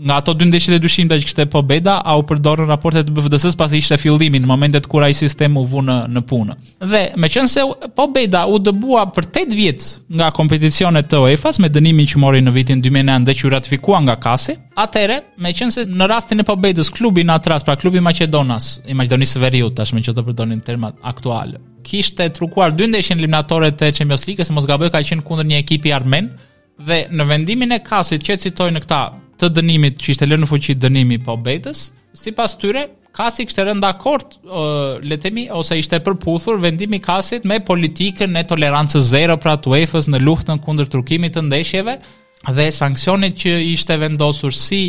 nga 0.00 0.16
ato 0.16 0.34
dy 0.34 0.44
ndeshjet 0.48 0.76
e 0.76 0.80
dyshimta 0.82 1.16
që 1.20 1.26
kishte 1.28 1.44
po 1.50 1.62
Beda, 1.62 2.00
a 2.04 2.16
u 2.18 2.22
përdorën 2.26 2.66
raportet 2.68 3.06
të 3.08 3.14
BFDS-s 3.14 3.56
pasi 3.58 3.78
ishte 3.80 3.96
fillimin 4.00 4.42
në 4.44 4.50
momentet 4.50 4.86
kur 4.90 5.02
ai 5.06 5.14
sistemi 5.14 5.58
u 5.60 5.66
vunë 5.70 5.98
në 6.12 6.22
punë. 6.28 6.56
Dhe 6.84 7.02
meqense 7.22 7.62
po 7.96 8.08
Beda 8.12 8.44
u 8.50 8.58
dëbua 8.62 9.06
për 9.14 9.28
8 9.32 9.54
vjet 9.54 9.84
nga 10.18 10.30
kompeticionet 10.34 11.08
të 11.10 11.20
UEFA-s 11.24 11.60
me 11.62 11.68
dënimin 11.70 12.08
që 12.10 12.20
mori 12.22 12.42
në 12.42 12.54
vitin 12.56 12.82
2009 12.84 13.28
dhe 13.28 13.36
që 13.38 13.46
u 13.46 13.52
ratifikua 13.54 14.00
nga 14.06 14.16
kasi, 14.20 14.56
qënë 14.74 15.20
meqense 15.42 15.86
në 15.88 16.08
rastin 16.10 16.42
e 16.42 16.46
po 16.46 16.56
Bedës 16.64 16.90
klubi 16.94 17.24
në 17.28 17.34
atras, 17.38 17.62
pra 17.66 17.74
klubi 17.78 18.00
Macedonas, 18.02 18.80
i 18.88 18.94
Maqedonisë 18.98 19.36
së 19.38 19.42
Veriut 19.44 19.74
tashmë 19.78 20.02
që 20.08 20.14
të 20.16 20.22
përdorin 20.26 20.62
termat 20.66 20.94
aktual, 21.02 21.54
kishte 21.86 22.26
trukuar 22.34 22.72
dy 22.74 22.88
ndeshjen 22.90 23.18
eliminatore 23.20 23.70
të 23.72 23.92
Champions 24.00 24.26
League-s, 24.28 24.50
mos 24.54 24.66
gaboj 24.66 24.88
ka 24.94 25.02
qenë 25.04 25.22
kundër 25.26 25.50
një 25.52 25.58
ekipi 25.62 25.92
armen, 25.94 26.30
dhe 26.84 27.02
në 27.14 27.26
vendimin 27.28 27.76
e 27.76 27.82
kasit 27.86 28.24
që 28.26 28.40
në 28.72 28.80
këta 28.86 29.02
të 29.40 29.48
dënimit 29.58 30.02
që 30.02 30.12
ishte 30.14 30.28
lënë 30.28 30.44
në 30.46 30.50
fuqi 30.50 30.76
dënimi 30.84 31.18
po 31.26 31.36
betës, 31.40 31.86
sipas 32.18 32.56
tyre 32.60 32.86
kasi 33.14 33.44
kishte 33.46 33.64
rënë 33.68 33.82
dakord, 33.84 34.36
uh, 34.42 34.98
le 35.02 35.16
të 35.18 35.28
themi 35.28 35.44
ose 35.54 35.78
ishte 35.78 36.00
përputhur 36.04 36.58
vendimi 36.62 36.98
kasit 37.04 37.46
me 37.46 37.60
politikën 37.64 38.34
e 38.40 38.44
tolerancës 38.50 39.06
zero 39.12 39.36
pra 39.38 39.54
të 39.56 39.70
UEFA-s 39.74 40.10
në 40.10 40.22
luftën 40.26 40.62
kundër 40.66 40.90
turkimit 40.94 41.36
të 41.36 41.46
ndeshjeve, 41.48 41.98
dhe 42.52 42.66
sankcionit 42.74 43.36
që 43.40 43.52
ishte 43.72 43.96
vendosur 44.00 44.52
si 44.56 44.80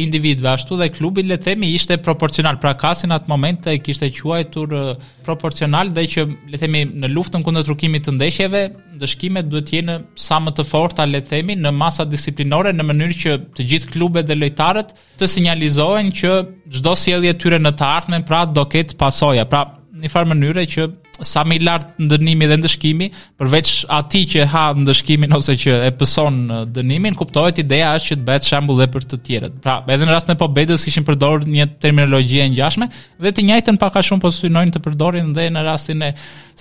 individve 0.00 0.48
ashtu 0.50 0.78
dhe 0.80 0.88
klubit 0.94 1.26
le 1.28 1.36
themi 1.36 1.68
ishte 1.74 1.98
proporcional. 2.02 2.56
Pra 2.58 2.72
kasin 2.78 3.12
atë 3.12 3.28
moment 3.28 3.66
e 3.68 3.76
kishte 3.82 4.08
quajtur 4.14 4.72
e, 4.78 4.82
proporcional 5.26 5.90
dhe 5.92 6.06
që 6.08 6.24
le 6.52 6.60
themi 6.62 6.84
në 6.88 7.12
luftën 7.12 7.44
kundër 7.44 7.68
rukimit 7.68 8.06
të 8.06 8.14
ndeshjeve, 8.16 8.62
ndëshkimet 8.96 9.50
duhet 9.52 9.68
të 9.68 9.76
jenë 9.78 9.98
sa 10.24 10.40
më 10.40 10.54
të 10.56 10.66
forta 10.70 11.06
le 11.08 11.20
themi 11.20 11.58
në 11.58 11.74
masa 11.82 12.06
disiplinore 12.08 12.72
në 12.72 12.88
mënyrë 12.88 13.18
që 13.24 13.36
të 13.58 13.68
gjithë 13.72 13.92
klubet 13.94 14.30
dhe 14.30 14.38
lojtarët 14.40 14.96
të 15.20 15.28
sinjalizohen 15.34 16.12
që 16.16 16.38
çdo 16.78 16.96
sjellje 16.96 17.36
tyre 17.42 17.60
në 17.60 17.74
të 17.76 17.90
ardhmen 17.92 18.24
pra 18.28 18.44
do 18.46 18.64
ketë 18.64 18.96
pasoja. 19.00 19.44
Pra 19.44 19.66
në 19.92 20.08
farë 20.10 20.32
mënyre 20.32 20.64
që 20.72 20.88
sa 21.20 21.42
më 21.44 21.58
lart 21.62 21.86
ndënimi 22.00 22.46
dhe 22.48 22.56
ndëshkimi, 22.62 23.06
përveç 23.36 23.68
atij 23.92 24.24
që 24.32 24.46
ha 24.52 24.62
ndëshkimin 24.80 25.34
ose 25.36 25.54
që 25.60 25.72
e 25.90 25.92
pëson 26.00 26.38
uh, 26.48 26.62
dënimin, 26.72 27.14
kuptohet 27.18 27.58
ideja 27.60 27.92
është 27.98 28.12
që 28.12 28.16
të 28.20 28.26
bëhet 28.28 28.48
shembull 28.48 28.80
edhe 28.80 28.88
për 28.94 29.06
të 29.10 29.18
tjerët. 29.28 29.58
Pra, 29.62 29.80
edhe 29.92 30.08
në 30.08 30.14
rast 30.16 30.30
në 30.32 30.38
Pobedës 30.40 30.86
ishin 30.88 31.04
përdorur 31.04 31.44
një 31.44 31.66
terminologji 31.84 32.40
e 32.40 32.48
ngjashme 32.54 32.88
dhe 33.22 33.32
të 33.34 33.44
njëjtën 33.50 33.80
pak 33.82 34.00
a 34.00 34.04
shumë 34.08 34.24
po 34.24 34.32
synojnë 34.32 34.74
të 34.78 34.82
përdorin 34.86 35.32
edhe 35.34 35.50
në 35.52 35.66
rastin 35.68 36.06
e 36.08 36.12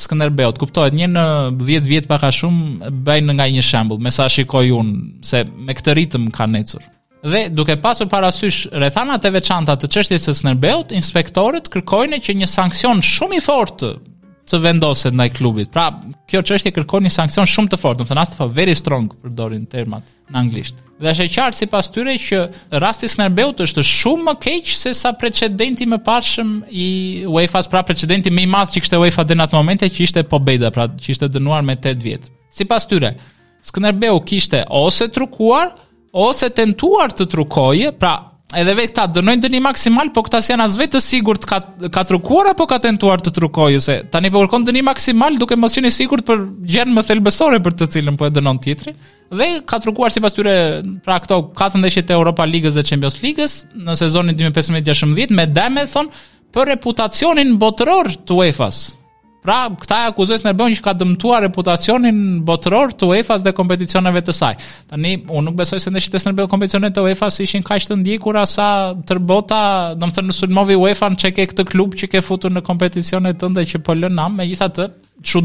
Skënderbeut. 0.01 0.55
Kuptohet, 0.61 0.95
një 0.95 1.07
në 1.13 1.25
10 1.61 1.87
vjet 1.91 2.07
pak 2.09 2.23
a 2.25 2.31
shumë 2.33 2.91
bëjnë 3.07 3.35
nga 3.37 3.47
një 3.51 3.63
shembull, 3.65 4.01
me 4.03 4.11
sa 4.11 4.27
shikoj 4.31 4.71
un 4.75 4.91
se 5.23 5.45
me 5.47 5.75
këtë 5.75 5.95
ritëm 5.99 6.29
kanë 6.35 6.63
ecur. 6.63 6.83
Dhe 7.21 7.41
duke 7.53 7.75
pasur 7.77 8.07
parasysh 8.09 8.63
rrethana 8.73 9.19
të 9.21 9.31
veçanta 9.35 9.75
të 9.77 9.91
çështjes 9.95 10.23
së 10.27 10.35
Skënderbeut, 10.41 10.93
inspektorët 10.97 11.69
kërkojnë 11.73 12.21
që 12.25 12.37
një 12.39 12.49
sanksion 12.49 13.03
shumë 13.05 13.37
i 13.39 13.43
fortë 13.45 13.91
të 14.51 14.59
vendoset 14.65 15.15
ndaj 15.15 15.29
klubit. 15.37 15.69
Pra, 15.71 15.89
kjo 16.29 16.41
çështje 16.45 16.73
kërkon 16.75 17.05
një 17.07 17.11
sanksion 17.13 17.47
shumë 17.47 17.73
të 17.73 17.79
fortë, 17.79 17.99
do 18.01 18.07
të 18.07 18.11
thënë 18.11 18.23
as 18.23 18.31
të 18.33 18.47
very 18.55 18.75
strong 18.75 19.09
përdorin 19.23 19.65
termat 19.71 20.09
në 20.31 20.41
anglisht. 20.41 20.81
Dhe 21.01 21.11
është 21.13 21.27
e 21.27 21.31
qartë 21.35 21.59
sipas 21.63 21.91
tyre 21.93 22.17
që 22.25 22.41
rasti 22.83 23.07
i 23.07 23.11
Snerbeut 23.11 23.63
është 23.65 23.83
shumë 23.87 24.27
më 24.27 24.35
keq 24.45 24.71
se 24.77 24.93
sa 24.97 25.13
precedenti 25.17 25.87
më 25.89 26.01
pashëm 26.05 26.51
i 26.69 26.87
UEFA-s, 27.31 27.69
pra 27.71 27.83
precedenti 27.87 28.31
më 28.33 28.45
i 28.45 28.49
madh 28.53 28.73
që 28.75 28.83
kishte 28.83 29.01
UEFA 29.01 29.25
deri 29.29 29.41
në 29.41 29.47
atë 29.47 29.57
moment, 29.59 29.85
që 29.87 30.05
ishte 30.07 30.25
Pobeda, 30.33 30.69
pra 30.75 30.89
që 30.91 31.15
ishte 31.15 31.31
dënuar 31.35 31.63
me 31.67 31.77
8 31.79 31.95
vjet. 32.03 32.27
Sipas 32.51 32.89
tyre, 32.91 33.15
Skënderbeu 33.65 34.19
kishte 34.27 34.63
ose 34.73 35.05
trukuar 35.13 35.73
ose 36.17 36.47
tentuar 36.51 37.13
të 37.15 37.23
trukoje, 37.31 37.93
pra 37.95 38.11
edhe 38.59 38.73
vetë 38.75 38.95
ta 38.97 39.05
dënojnë 39.07 39.43
dënim 39.45 39.63
maksimal, 39.65 40.09
po 40.15 40.23
këta 40.25 40.39
janë 40.51 40.65
as 40.65 40.75
vetë 40.79 40.97
të 40.97 41.01
sigurt 41.05 41.45
ka 41.47 41.59
ka 41.95 42.03
trukuar 42.07 42.49
apo 42.51 42.65
ka 42.69 42.79
tentuar 42.83 43.23
të 43.23 43.33
trukojë 43.37 43.81
se 43.85 43.95
tani 44.11 44.31
po 44.33 44.41
kërkon 44.43 44.65
dënim 44.67 44.87
maksimal 44.89 45.37
duke 45.39 45.57
mos 45.59 45.75
qenë 45.77 45.91
i 45.91 45.95
sigurt 45.95 46.25
për 46.27 46.43
gjën 46.67 46.91
më 46.95 47.03
thelbësore 47.07 47.61
për 47.65 47.77
të 47.79 47.89
cilën 47.95 48.19
po 48.19 48.27
e 48.27 48.33
dënon 48.35 48.59
tjetrin. 48.63 48.97
Dhe 49.31 49.47
ka 49.67 49.79
trukuar 49.83 50.11
sipas 50.11 50.35
tyre 50.35 50.55
pra 51.05 51.19
këto 51.23 51.39
14 51.55 52.03
të 52.07 52.17
Europa 52.17 52.43
Ligës 52.49 52.75
dhe 52.75 52.83
Champions 52.87 53.21
Ligës 53.23 53.61
në 53.75 53.95
sezonin 54.01 54.35
2015-16 54.41 55.35
me 55.37 55.47
dëmë 55.47 55.87
thon 55.93 56.11
për 56.51 56.73
reputacionin 56.75 57.55
botëror 57.61 58.11
të 58.27 58.35
UEFA-s. 58.41 58.83
Pra, 59.41 59.55
këta 59.79 59.97
e 60.05 60.09
akuzojës 60.11 60.43
në 60.45 60.51
rëbën 60.53 60.73
që 60.77 60.83
ka 60.85 60.91
dëmtua 60.99 61.39
reputacionin 61.47 62.17
botëror 62.45 62.91
të 62.93 63.07
UEFA-s 63.09 63.41
dhe 63.47 63.53
kompeticioneve 63.57 64.21
të 64.27 64.35
saj. 64.37 64.51
Tani, 64.91 65.15
unë 65.25 65.45
nuk 65.47 65.55
besoj 65.57 65.79
se 65.81 65.89
në 65.89 66.03
shqitesë 66.05 66.27
në 66.29 66.33
rëbën 66.35 66.49
kompeticionet 66.51 66.93
të 66.93 67.05
UEFA-s 67.07 67.41
ishin 67.47 67.63
ka 67.65 67.79
të 67.81 67.95
ndjekur 68.03 68.37
asa 68.37 68.93
tërbota, 69.09 69.61
në 69.97 70.05
më 70.09 70.15
thërë 70.17 70.27
në 70.29 70.35
sulmovi 70.41 70.77
UEFA-n 70.83 71.17
që 71.23 71.31
ke 71.39 71.45
këtë 71.53 71.65
klub 71.71 71.97
që 71.97 72.11
ke 72.13 72.21
futur 72.25 72.53
në 72.53 72.61
kompeticionet 72.69 73.39
po 73.41 73.47
të 73.47 73.49
ndë 73.55 73.63
që 73.71 73.81
pëllën 73.87 74.05
lënë 74.11 74.17
nam, 74.21 74.35
me 74.37 74.45
gjitha 74.51 74.67
të, 74.77 74.85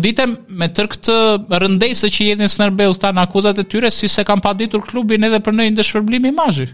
ditem 0.04 0.34
me 0.60 0.68
tërë 0.76 0.92
këtë 0.96 1.16
rëndësi 1.64 2.12
që 2.18 2.28
jeni 2.28 2.44
në 2.44 2.52
Snerbeu 2.52 2.98
ta 3.00 3.14
në 3.16 3.24
akuzat 3.24 3.64
e 3.64 3.64
tyre 3.64 3.88
si 3.96 4.12
se 4.12 4.26
kanë 4.28 4.44
paditur 4.44 4.84
klubin 4.92 5.24
edhe 5.30 5.40
për 5.40 5.56
një 5.56 5.70
ndeshërblim 5.78 6.28
imazhi. 6.34 6.68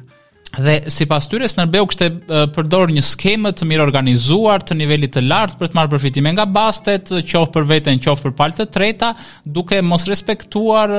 Dhe 0.52 0.80
si 0.92 1.06
pas 1.08 1.24
tyre, 1.24 1.48
Snerbeu 1.48 1.86
kështë 1.88 2.06
e 2.28 2.40
përdor 2.52 2.90
një 2.92 3.00
skemë 3.08 3.54
të 3.56 3.64
mirë 3.70 3.86
organizuar 3.86 4.60
të 4.60 4.74
nivelit 4.76 5.14
të 5.14 5.22
lartë 5.24 5.56
për 5.62 5.70
të 5.72 5.78
marrë 5.78 5.92
përfitime 5.94 6.32
nga 6.36 6.44
bastet, 6.52 7.08
qofë 7.24 7.54
për 7.54 7.68
vetën, 7.70 8.00
qofë 8.04 8.26
për 8.26 8.34
palë 8.36 8.58
të 8.58 8.66
treta, 8.74 9.12
duke 9.48 9.78
mos 9.86 10.04
respektuar 10.10 10.92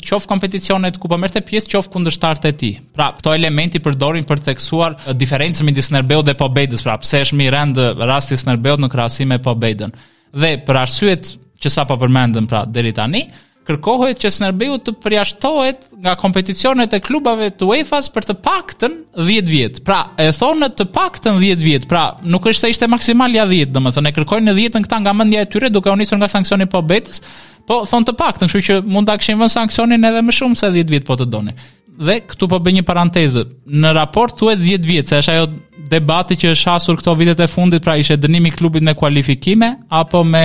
qofë 0.00 0.30
kompeticionet 0.32 0.96
ku 1.02 1.10
përmërë 1.12 1.34
po 1.36 1.40
të 1.40 1.42
pjesë 1.50 1.72
qofë 1.74 1.92
kundështarët 1.92 2.48
e 2.48 2.54
ti. 2.62 2.70
Pra, 2.96 3.10
këto 3.18 3.34
elementi 3.36 3.82
përdorin 3.84 4.24
për 4.30 4.40
teksuar 4.48 4.96
diferencën 5.12 5.68
midi 5.68 5.84
Snerbeu 5.84 6.24
dhe 6.24 6.38
Pobedës, 6.40 6.80
pra, 6.86 6.96
pse 7.04 7.20
është 7.26 7.50
rëndë 7.56 7.90
rasti 8.00 8.40
Snerbeu 8.40 8.80
në 8.80 8.88
krasime 8.96 9.42
Pobedën. 9.44 9.92
Dhe 10.32 10.54
për 10.64 10.80
arsyet 10.86 11.34
që 11.60 11.76
sa 11.76 11.84
po 11.84 12.00
përmendëm 12.00 12.48
pra 12.48 12.64
deri 12.64 12.96
tani, 12.96 13.26
kërkohet 13.68 14.18
që 14.22 14.30
Snerbeu 14.32 14.78
të 14.80 14.94
përjashtohet 15.02 15.84
nga 16.00 16.14
kompeticionet 16.18 16.94
e 16.96 17.00
klubave 17.04 17.50
të 17.52 17.66
UEFA-s 17.70 18.08
për 18.14 18.26
të 18.30 18.36
paktën 18.46 18.94
10 19.20 19.48
vjet. 19.50 19.80
Pra, 19.86 19.98
e 20.16 20.30
thonë 20.36 20.70
të 20.78 20.86
paktën 20.96 21.40
10 21.42 21.60
vjet. 21.64 21.88
Pra, 21.90 22.06
nuk 22.22 22.48
është 22.50 22.66
se 22.66 22.72
ishte 22.74 22.88
maksimal 22.90 23.34
ja 23.36 23.44
10, 23.48 23.72
domethënë 23.74 24.10
e 24.12 24.16
kërkojnë 24.16 24.56
10-ën 24.56 24.86
këta 24.86 25.02
nga 25.04 25.16
mendja 25.16 25.44
e 25.44 25.50
tyre 25.52 25.70
duke 25.72 25.92
u 25.92 25.98
nisur 26.00 26.20
nga 26.20 26.28
sanksioni 26.32 26.66
po 26.70 26.80
Betës. 26.80 27.20
Po 27.68 27.82
thon 27.86 28.06
të 28.08 28.16
paktën, 28.18 28.48
kështu 28.50 28.62
që 28.70 28.78
mund 28.90 29.06
ta 29.10 29.18
kishin 29.20 29.38
vënë 29.38 29.52
sanksionin 29.54 30.08
edhe 30.08 30.24
më 30.24 30.34
shumë 30.38 30.58
se 30.58 30.72
10 30.74 30.90
vjet 30.96 31.06
po 31.06 31.18
të 31.20 31.28
donin 31.30 31.58
dhe 32.00 32.16
këtu 32.30 32.48
po 32.48 32.58
bëj 32.64 32.78
një 32.78 32.84
parantezë. 32.88 33.42
Në 33.82 33.90
raport 33.96 34.34
thuhet 34.40 34.60
10 34.64 34.86
vjet, 34.88 35.08
se 35.10 35.18
është 35.22 35.34
ajo 35.34 35.48
debati 35.90 36.36
që 36.40 36.54
është 36.54 36.72
hasur 36.72 36.98
këto 37.00 37.14
vitet 37.18 37.42
e 37.44 37.48
fundit, 37.50 37.82
pra 37.84 37.98
ishte 38.00 38.16
dënimi 38.22 38.52
i 38.52 38.56
klubit 38.56 38.84
me 38.86 38.94
kualifikime 38.96 39.74
apo 40.00 40.22
me 40.32 40.44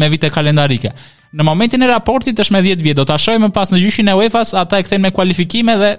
me 0.00 0.08
vite 0.12 0.30
kalendarike. 0.32 0.92
Në 1.34 1.42
momentin 1.44 1.82
e 1.82 1.88
raportit 1.90 2.38
është 2.40 2.56
me 2.56 2.62
10 2.66 2.84
vjet. 2.86 3.00
Do 3.00 3.04
ta 3.04 3.18
shohim 3.20 3.42
më 3.48 3.52
pas 3.56 3.72
në 3.74 3.80
gjyqin 3.82 4.12
e 4.12 4.18
UEFA-s, 4.20 4.54
ata 4.60 4.78
e 4.80 4.84
kthejnë 4.86 5.08
me 5.08 5.14
kualifikime 5.16 5.74
dhe 5.80 5.96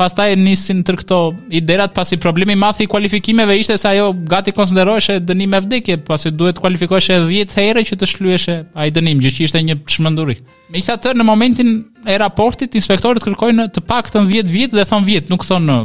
pastaj 0.00 0.32
nisin 0.40 0.78
tër 0.86 0.96
këto 1.02 1.16
iderat 1.60 1.92
pasi 1.96 2.16
problemi 2.20 2.54
i 2.56 2.60
madh 2.60 2.80
i 2.82 2.88
kualifikimeve 2.92 3.58
ishte 3.60 3.76
se 3.80 3.88
ajo 3.90 4.06
gati 4.32 4.54
konsiderohej 4.56 5.18
dënim 5.28 5.50
me 5.52 5.60
vdekje, 5.66 5.98
pasi 6.08 6.30
duhet 6.36 6.56
të 6.58 6.64
kualifikoheshe 6.64 7.18
10 7.28 7.56
herë 7.58 7.82
që 7.90 7.98
të 8.00 8.08
shlyeshe 8.14 8.56
ai 8.80 8.88
dënim, 8.96 9.20
gjë 9.24 9.34
që 9.36 9.44
ishte 9.50 9.62
një 9.66 9.76
çmenduri. 9.94 10.38
Megjithatë 10.72 11.12
në 11.20 11.26
momentin 11.30 11.74
e 12.08 12.16
raportit 12.22 12.78
inspektorët 12.80 13.26
kërkojnë 13.26 13.68
të 13.76 13.84
paktën 13.90 14.30
10 14.32 14.54
vjet 14.56 14.72
dhe 14.76 14.88
thon 14.88 15.04
vjet, 15.08 15.28
nuk 15.32 15.44
thon 15.48 15.68
në, 15.68 15.78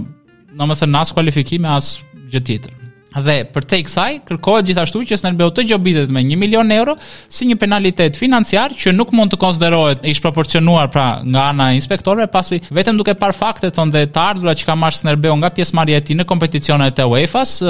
në 0.56 0.70
mëse 0.72 0.88
nas 0.98 1.12
kualifikime 1.18 1.72
as 1.76 1.96
gjë 2.32 2.46
tjetër 2.50 2.82
dhe 3.24 3.36
për 3.54 3.66
te 3.70 3.78
i 3.80 3.84
kësaj, 3.86 4.12
kërkohet 4.28 4.66
gjithashtu 4.70 5.02
që 5.12 5.18
së 5.20 5.32
të 5.56 5.64
gjobitet 5.70 6.10
me 6.10 6.22
1 6.24 6.36
milion 6.38 6.72
euro 6.72 6.96
si 7.32 7.46
një 7.48 7.56
penalitet 7.60 8.18
financiar 8.18 8.74
që 8.76 8.92
nuk 8.96 9.12
mund 9.16 9.32
të 9.34 9.38
konsiderohet 9.40 10.04
ishë 10.06 10.22
proporcionuar 10.26 10.90
pra 10.92 11.22
nga 11.24 11.48
ana 11.52 11.70
inspektore, 11.76 12.28
pasi 12.28 12.60
vetëm 12.74 12.98
duke 13.00 13.14
par 13.16 13.34
fakte 13.36 13.70
të 13.72 13.86
ndhe 13.88 14.06
të 14.12 14.20
ardhura 14.22 14.54
që 14.56 14.66
ka 14.68 14.76
marrë 14.76 15.00
së 15.00 15.16
nga 15.26 15.50
pjesë 15.50 15.76
marja 15.76 15.98
e 15.98 16.02
ti 16.04 16.16
në 16.16 16.26
kompeticionet 16.28 17.00
e 17.00 17.06
UEFA-s, 17.08 17.64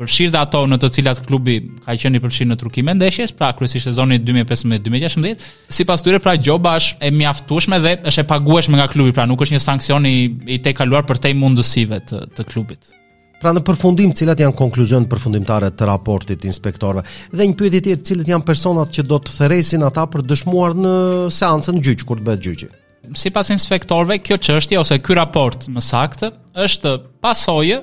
përshirë 0.00 0.32
dhe 0.34 0.40
ato 0.46 0.64
në 0.66 0.78
të 0.80 0.90
cilat 0.96 1.20
klubi 1.26 1.58
ka 1.84 1.94
i 1.96 2.00
qeni 2.00 2.20
përshirë 2.20 2.50
në 2.54 2.58
trukime 2.60 2.94
ndeshjes, 2.96 3.32
pra 3.36 3.52
kërësishtë 3.56 3.92
e 3.92 3.96
zoni 3.98 4.20
2015-2016, 4.24 5.46
si 5.68 5.86
pas 5.88 6.00
të 6.04 6.14
ure 6.14 6.22
pra 6.24 6.36
gjoba 6.36 6.76
është 6.80 7.00
e 7.00 7.12
mjaftushme 7.18 7.80
dhe 7.84 7.96
është 8.10 8.24
e 8.24 8.28
pagueshme 8.32 8.80
nga 8.80 8.88
klubi, 8.92 9.12
pra 9.16 9.26
nuk 9.28 9.40
është 9.44 9.56
një 9.58 9.64
sankcioni 9.66 10.12
i 10.56 10.60
te 10.62 10.72
kaluar 10.76 11.04
për 11.08 11.20
te 11.26 11.34
mundësive 11.34 12.02
të, 12.10 12.24
të 12.36 12.46
klubit. 12.52 12.95
Pra 13.38 13.52
në 13.52 13.60
përfundim, 13.66 14.14
cilat 14.16 14.40
janë 14.40 14.56
konkluzion 14.56 15.04
përfundimtare 15.10 15.68
të 15.76 15.86
raportit 15.90 16.44
inspektorve? 16.48 17.02
Dhe 17.36 17.46
një 17.50 17.56
pyetje 17.58 17.80
tjetër, 17.84 18.04
cilat 18.10 18.30
janë 18.32 18.46
personat 18.48 18.94
që 18.96 19.04
do 19.10 19.18
të 19.22 19.34
thërresin 19.38 19.84
ata 19.84 20.06
për 20.12 20.24
dëshmuar 20.30 20.76
në 20.78 20.94
seancën 21.36 21.82
gjyq 21.84 22.06
kur 22.08 22.22
të 22.22 22.26
bëhet 22.30 22.46
gjyqi? 22.46 22.70
Sipas 23.16 23.52
inspektorëve, 23.52 24.16
kjo 24.24 24.40
çështje 24.42 24.80
ose 24.80 24.96
ky 25.04 25.18
raport 25.20 25.68
më 25.70 25.84
saktë 25.84 26.32
është 26.64 26.94
pasojë 27.22 27.82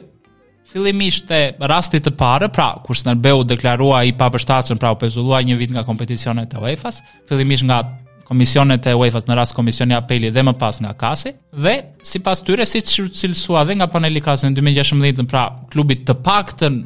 fillimisht 0.74 1.30
e 1.32 1.44
rastit 1.70 2.08
të 2.08 2.16
parë, 2.20 2.50
pra 2.50 2.72
kur 2.84 2.98
Snarbeu 2.98 3.46
deklarua 3.48 4.02
i 4.10 4.16
papërshtatshëm 4.18 4.82
pra 4.82 4.92
u 4.96 4.98
pezullua 5.00 5.44
një 5.46 5.60
vit 5.62 5.76
nga 5.76 5.84
kompeticionet 5.88 6.56
e 6.58 6.64
UEFA-s, 6.66 7.04
fillimisht 7.30 7.68
nga 7.70 7.84
komisionet 8.28 8.88
e 8.88 8.94
UEFA-s 8.98 9.28
në 9.28 9.36
rast 9.38 9.56
komisioni 9.58 9.96
apeli 9.98 10.30
dhe 10.34 10.44
më 10.48 10.56
pas 10.60 10.80
nga 10.84 10.94
Kasi 11.00 11.34
dhe 11.52 11.74
sipas 12.06 12.42
tyre 12.48 12.66
si 12.70 12.82
cilsua 12.86 13.64
dhe 13.68 13.76
nga 13.80 13.88
paneli 13.92 14.22
Kasi 14.24 14.48
në 14.50 14.58
2016 14.62 15.28
pra 15.30 15.48
klubi 15.72 16.00
të 16.08 16.16
paktën 16.26 16.80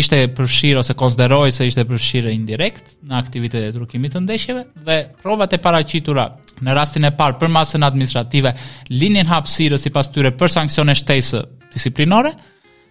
ishte 0.00 0.18
përfshirë 0.36 0.80
ose 0.84 0.94
konsiderohej 0.96 1.52
se 1.52 1.66
ishte 1.66 1.82
përfshirë 1.88 2.30
indirekt 2.36 2.92
në 3.10 3.16
aktivitetet 3.18 3.72
e 3.72 3.76
trukimit 3.76 4.12
të 4.14 4.20
ndeshjeve 4.24 4.60
dhe 4.86 5.00
provat 5.22 5.56
e 5.56 5.62
paraqitura 5.62 6.28
në 6.64 6.74
rastin 6.78 7.08
e 7.08 7.12
parë 7.16 7.38
për 7.40 7.50
masën 7.52 7.82
administrative 7.84 8.52
linin 8.92 9.26
hapësirë 9.28 9.80
sipas 9.82 10.12
tyre 10.14 10.30
për 10.38 10.52
sanksione 10.60 10.94
shtesë 10.96 11.40
disiplinore 11.74 12.30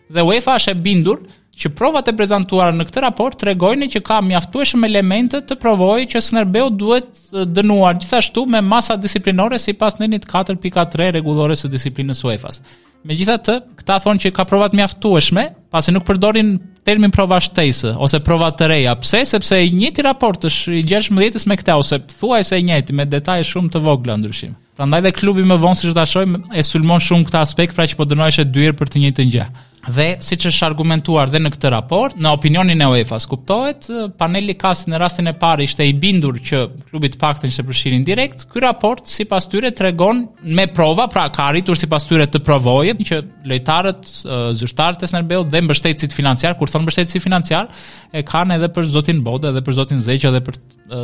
dhe 0.09 0.25
UEFA 0.27 0.57
është 0.59 0.75
e 0.75 0.81
bindur 0.85 1.23
që 1.59 1.69
provat 1.75 2.07
e 2.07 2.13
prezantuara 2.15 2.71
në 2.75 2.85
këtë 2.87 3.01
raport 3.03 3.39
të 3.39 3.55
që 3.93 4.01
ka 4.07 4.19
mjaftueshëm 4.23 4.85
elemente 4.87 5.41
të 5.47 5.57
provojë 5.59 6.07
që 6.13 6.21
Snerbeu 6.29 6.69
duhet 6.69 7.09
dënuar 7.55 7.99
gjithashtu 7.99 8.45
me 8.49 8.61
masa 8.63 8.95
disiplinore 8.97 9.59
si 9.59 9.73
pas 9.73 9.95
në 9.99 10.07
një 10.13 10.21
të 10.23 10.31
4.3 10.55 11.11
regullore 11.17 11.55
së 11.59 11.69
disiplinës 11.73 12.23
UEFA. 12.23 12.53
Me 13.07 13.15
gjitha 13.15 13.37
të, 13.39 13.53
këta 13.79 13.95
thonë 14.03 14.23
që 14.25 14.31
ka 14.35 14.43
provat 14.47 14.73
mjaftueshme, 14.75 15.45
pasi 15.71 15.91
nuk 15.95 16.03
përdorin 16.09 16.49
termin 16.83 17.11
prova 17.15 17.37
shtese, 17.43 17.93
ose 17.95 18.19
prova 18.25 18.49
të 18.51 18.67
reja, 18.71 18.95
pse, 18.99 19.21
sepse 19.31 19.59
i 19.63 19.71
njëti 19.71 20.03
raport 20.03 20.43
është 20.49 20.75
i 20.81 20.83
16 20.89 21.15
më 21.15 21.23
djetës 21.29 21.47
me 21.47 21.57
këta, 21.61 21.77
ose 21.79 21.99
thua 22.17 22.41
se 22.43 22.59
i 22.59 22.65
njëti 22.67 22.95
me 22.97 23.05
detaj 23.07 23.39
shumë 23.53 23.71
të 23.71 23.83
vogla 23.87 24.17
ndryshimë. 24.19 24.57
Prandaj 24.79 24.99
dhe 25.05 25.13
klubi 25.15 25.47
më 25.47 25.57
vonë 25.59 25.79
si 25.79 25.87
që 25.89 25.95
të 25.95 26.03
ashoj, 26.03 26.25
e 26.59 26.63
sulmon 26.63 27.03
shumë 27.03 27.27
këtë 27.29 27.39
aspekt, 27.39 27.75
pra 27.75 27.87
që 27.87 27.95
po 27.99 28.07
dërnojshë 28.07 28.47
e 28.67 28.75
për 28.79 28.91
të 28.93 29.03
njëjtën 29.05 29.31
një 29.31 29.33
një. 29.35 29.47
Dhe 29.87 30.17
si 30.19 30.35
që 30.35 30.49
është 30.51 30.65
argumentuar 30.67 31.29
dhe 31.31 31.39
në 31.39 31.53
këtë 31.53 31.69
raport, 31.71 32.15
në 32.19 32.31
opinionin 32.35 32.81
e 32.83 32.87
UEFA-s 32.91 33.25
kuptohet, 33.31 33.85
paneli 34.19 34.51
ka 34.59 34.73
në 34.91 34.97
rastin 34.99 35.31
e 35.31 35.33
parë 35.39 35.63
ishte 35.69 35.85
i 35.87 35.93
bindur 35.95 36.35
që 36.43 36.59
klubit 36.89 37.15
paktën 37.21 37.53
se 37.55 37.63
përshirin 37.63 38.03
direkt, 38.05 38.43
ky 38.51 38.59
raport 38.65 39.07
si 39.07 39.23
pas 39.29 39.45
tyre 39.47 39.71
të 39.71 39.85
regon 39.87 40.25
me 40.43 40.65
prova, 40.75 41.07
pra 41.11 41.23
ka 41.31 41.45
arritur 41.53 41.79
si 41.79 41.87
pas 41.87 42.03
tyre 42.05 42.25
të 42.27 42.41
provoje, 42.43 42.97
që 43.07 43.21
lejtarët, 43.47 44.03
zyrtarët 44.59 45.05
e 45.07 45.09
Snerbeut 45.13 45.47
dhe 45.53 45.61
mbështetësit 45.69 46.15
financiar, 46.17 46.57
kur 46.59 46.69
thonë 46.69 46.83
mbështetësit 46.89 47.23
financiar, 47.23 47.69
e 48.11 48.25
kanë 48.27 48.57
edhe 48.59 48.71
për 48.75 48.89
zotin 48.97 49.21
Bode, 49.23 49.53
edhe 49.53 49.63
për 49.63 49.77
zotin 49.79 50.03
Zeqë, 50.03 50.27
edhe 50.33 50.41
për 50.43 50.57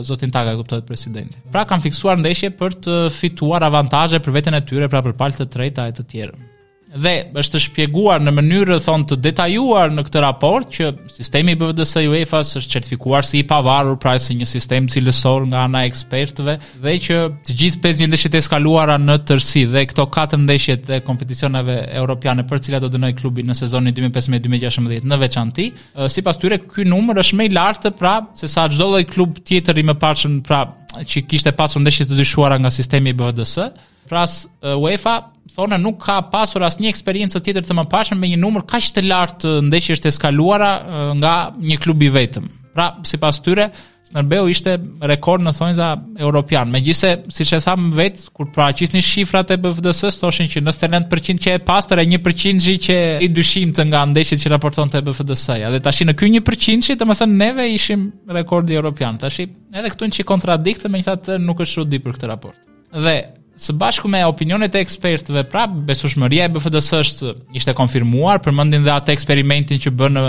zotin 0.07 0.33
Taga, 0.35 0.57
kuptohet 0.59 0.83
presidenti. 0.89 1.39
Pra 1.53 1.63
kanë 1.69 1.87
fiksuar 1.87 2.19
ndeshje 2.19 2.51
për 2.59 2.75
të 2.85 2.99
fituar 3.21 3.63
avantaje 3.69 4.19
për 4.19 4.35
veten 4.41 4.59
e 4.59 4.61
tyre, 4.67 4.91
pra 4.91 4.99
për 5.07 5.15
palë 5.15 5.39
të 5.45 5.49
treta 5.55 5.87
e 5.87 5.95
të 5.95 6.05
tjerë 6.11 6.35
dhe 7.03 7.13
është 7.37 7.55
të 7.55 7.59
shpjeguar 7.65 8.21
në 8.23 8.31
mënyrë 8.37 8.77
thon 8.85 9.03
të 9.09 9.17
detajuar 9.25 9.91
në 9.93 10.03
këtë 10.07 10.21
raport 10.23 10.69
që 10.77 10.89
sistemi 11.11 11.53
i 11.55 11.59
BVDS 11.59 11.95
UEFA 12.09 12.41
është 12.45 12.61
certifikuar 12.71 13.27
si 13.27 13.41
i 13.41 13.45
pavarur 13.49 13.97
pra 13.99 14.13
si 14.21 14.35
një 14.39 14.47
sistem 14.47 14.87
cilësor 14.91 15.47
nga 15.51 15.65
ana 15.67 15.83
e 15.83 15.89
ekspertëve 15.89 16.55
dhe 16.85 16.93
që 17.07 17.17
të 17.49 17.55
gjithë 17.61 17.81
5 17.83 18.03
ndeshjet 18.11 18.37
e 18.39 18.43
skaluara 18.47 18.95
në 19.01 19.17
tërsi 19.27 19.65
dhe 19.73 19.83
këto 19.91 20.07
4 20.17 20.39
ndeshjet 20.45 20.89
e 20.95 21.01
kompeticioneve 21.07 21.75
europiane 22.01 22.47
për 22.49 22.63
cilat 22.69 22.85
do 22.85 22.91
dënoi 22.95 23.11
klubi 23.19 23.43
në 23.49 23.57
sezonin 23.59 23.95
2015-2016 23.99 25.09
në 25.11 25.19
veçanti 25.25 25.67
sipas 26.11 26.39
tyre 26.41 26.61
ky 26.63 26.87
numër 26.87 27.19
është 27.25 27.41
më 27.41 27.49
i 27.49 27.55
lartë 27.59 27.91
pra 27.99 28.17
se 28.39 28.47
sa 28.55 28.67
çdo 28.71 28.87
lloj 28.93 29.03
klub 29.11 29.41
tjetër 29.45 29.83
i 29.83 29.87
mëparshëm 29.91 30.39
pra 30.47 30.63
që 31.05 31.25
kishte 31.27 31.51
pasur 31.59 31.83
ndeshje 31.83 32.07
të 32.09 32.21
dyshuara 32.21 32.55
nga 32.61 32.71
sistemi 32.71 33.11
i 33.11 33.17
BVDS 33.19 33.57
Pras 34.09 34.43
UEFA 34.75 35.17
thonë 35.55 35.77
nuk 35.81 35.99
ka 36.03 36.19
pasur 36.33 36.63
asnjë 36.67 36.89
eksperiencë 36.91 37.41
tjetër 37.45 37.65
të 37.69 37.77
mëparshme 37.79 38.17
me 38.19 38.29
një 38.33 38.39
numër 38.41 38.65
kaq 38.69 38.89
të 38.97 39.05
lartë 39.05 39.53
ndeshjesh 39.69 40.03
të 40.03 40.11
skaluara 40.17 40.71
nga 41.21 41.35
një 41.57 41.77
klub 41.83 42.03
i 42.07 42.11
vetëm. 42.13 42.47
Pra, 42.75 42.89
sipas 43.07 43.39
tyre, 43.43 43.69
Snarbeu 44.05 44.49
ishte 44.51 44.73
rekord 45.09 45.41
në 45.41 45.51
thonjza 45.57 45.85
europian. 46.21 46.69
Megjithse, 46.69 47.09
siç 47.33 47.53
e 47.55 47.59
tham 47.63 47.87
vetë, 47.95 48.27
kur 48.35 48.51
paraqisni 48.53 48.99
shifrat 49.01 49.53
e 49.55 49.57
BFDS, 49.63 50.19
thoshin 50.21 50.51
që 50.51 50.61
99% 50.61 51.39
që 51.41 51.53
e 51.55 51.61
pastër 51.65 52.03
e 52.03 52.05
1% 52.19 52.75
që 52.85 52.97
i 53.25 53.31
dyshimtë 53.33 53.87
nga 53.89 54.03
ndeshjet 54.11 54.43
që 54.43 54.51
raportonte 54.53 55.01
BFDS-ja. 55.07 55.71
Dhe 55.73 55.81
tashi 55.87 56.05
në 56.05 56.13
ky 56.19 56.29
1%, 56.35 56.99
domethënë 56.99 57.39
neve 57.45 57.65
ishim 57.77 58.05
rekordi 58.37 58.77
europian. 58.77 59.17
Tashi, 59.23 59.47
edhe 59.73 59.95
këtu 59.95 60.11
një 60.11 60.27
kontradikt, 60.35 60.85
megjithatë 60.91 61.39
nuk 61.47 61.65
është 61.65 61.79
shumë 61.79 61.91
di 61.95 62.01
për 62.05 62.19
këtë 62.19 62.31
raport. 62.35 62.59
Dhe 63.07 63.15
së 63.57 63.73
bashku 63.73 64.07
me 64.11 64.19
opinionet 64.27 64.75
e 64.75 64.79
ekspertëve, 64.83 65.45
pra 65.51 65.63
besueshmëria 65.87 66.47
e 66.49 66.53
BFDS 66.55 66.89
është 66.99 67.31
ishte 67.59 67.75
konfirmuar, 67.77 68.41
përmendin 68.43 68.83
dhe 68.85 68.91
atë 68.97 69.15
eksperimentin 69.15 69.79
që 69.85 69.93
bën 69.99 70.19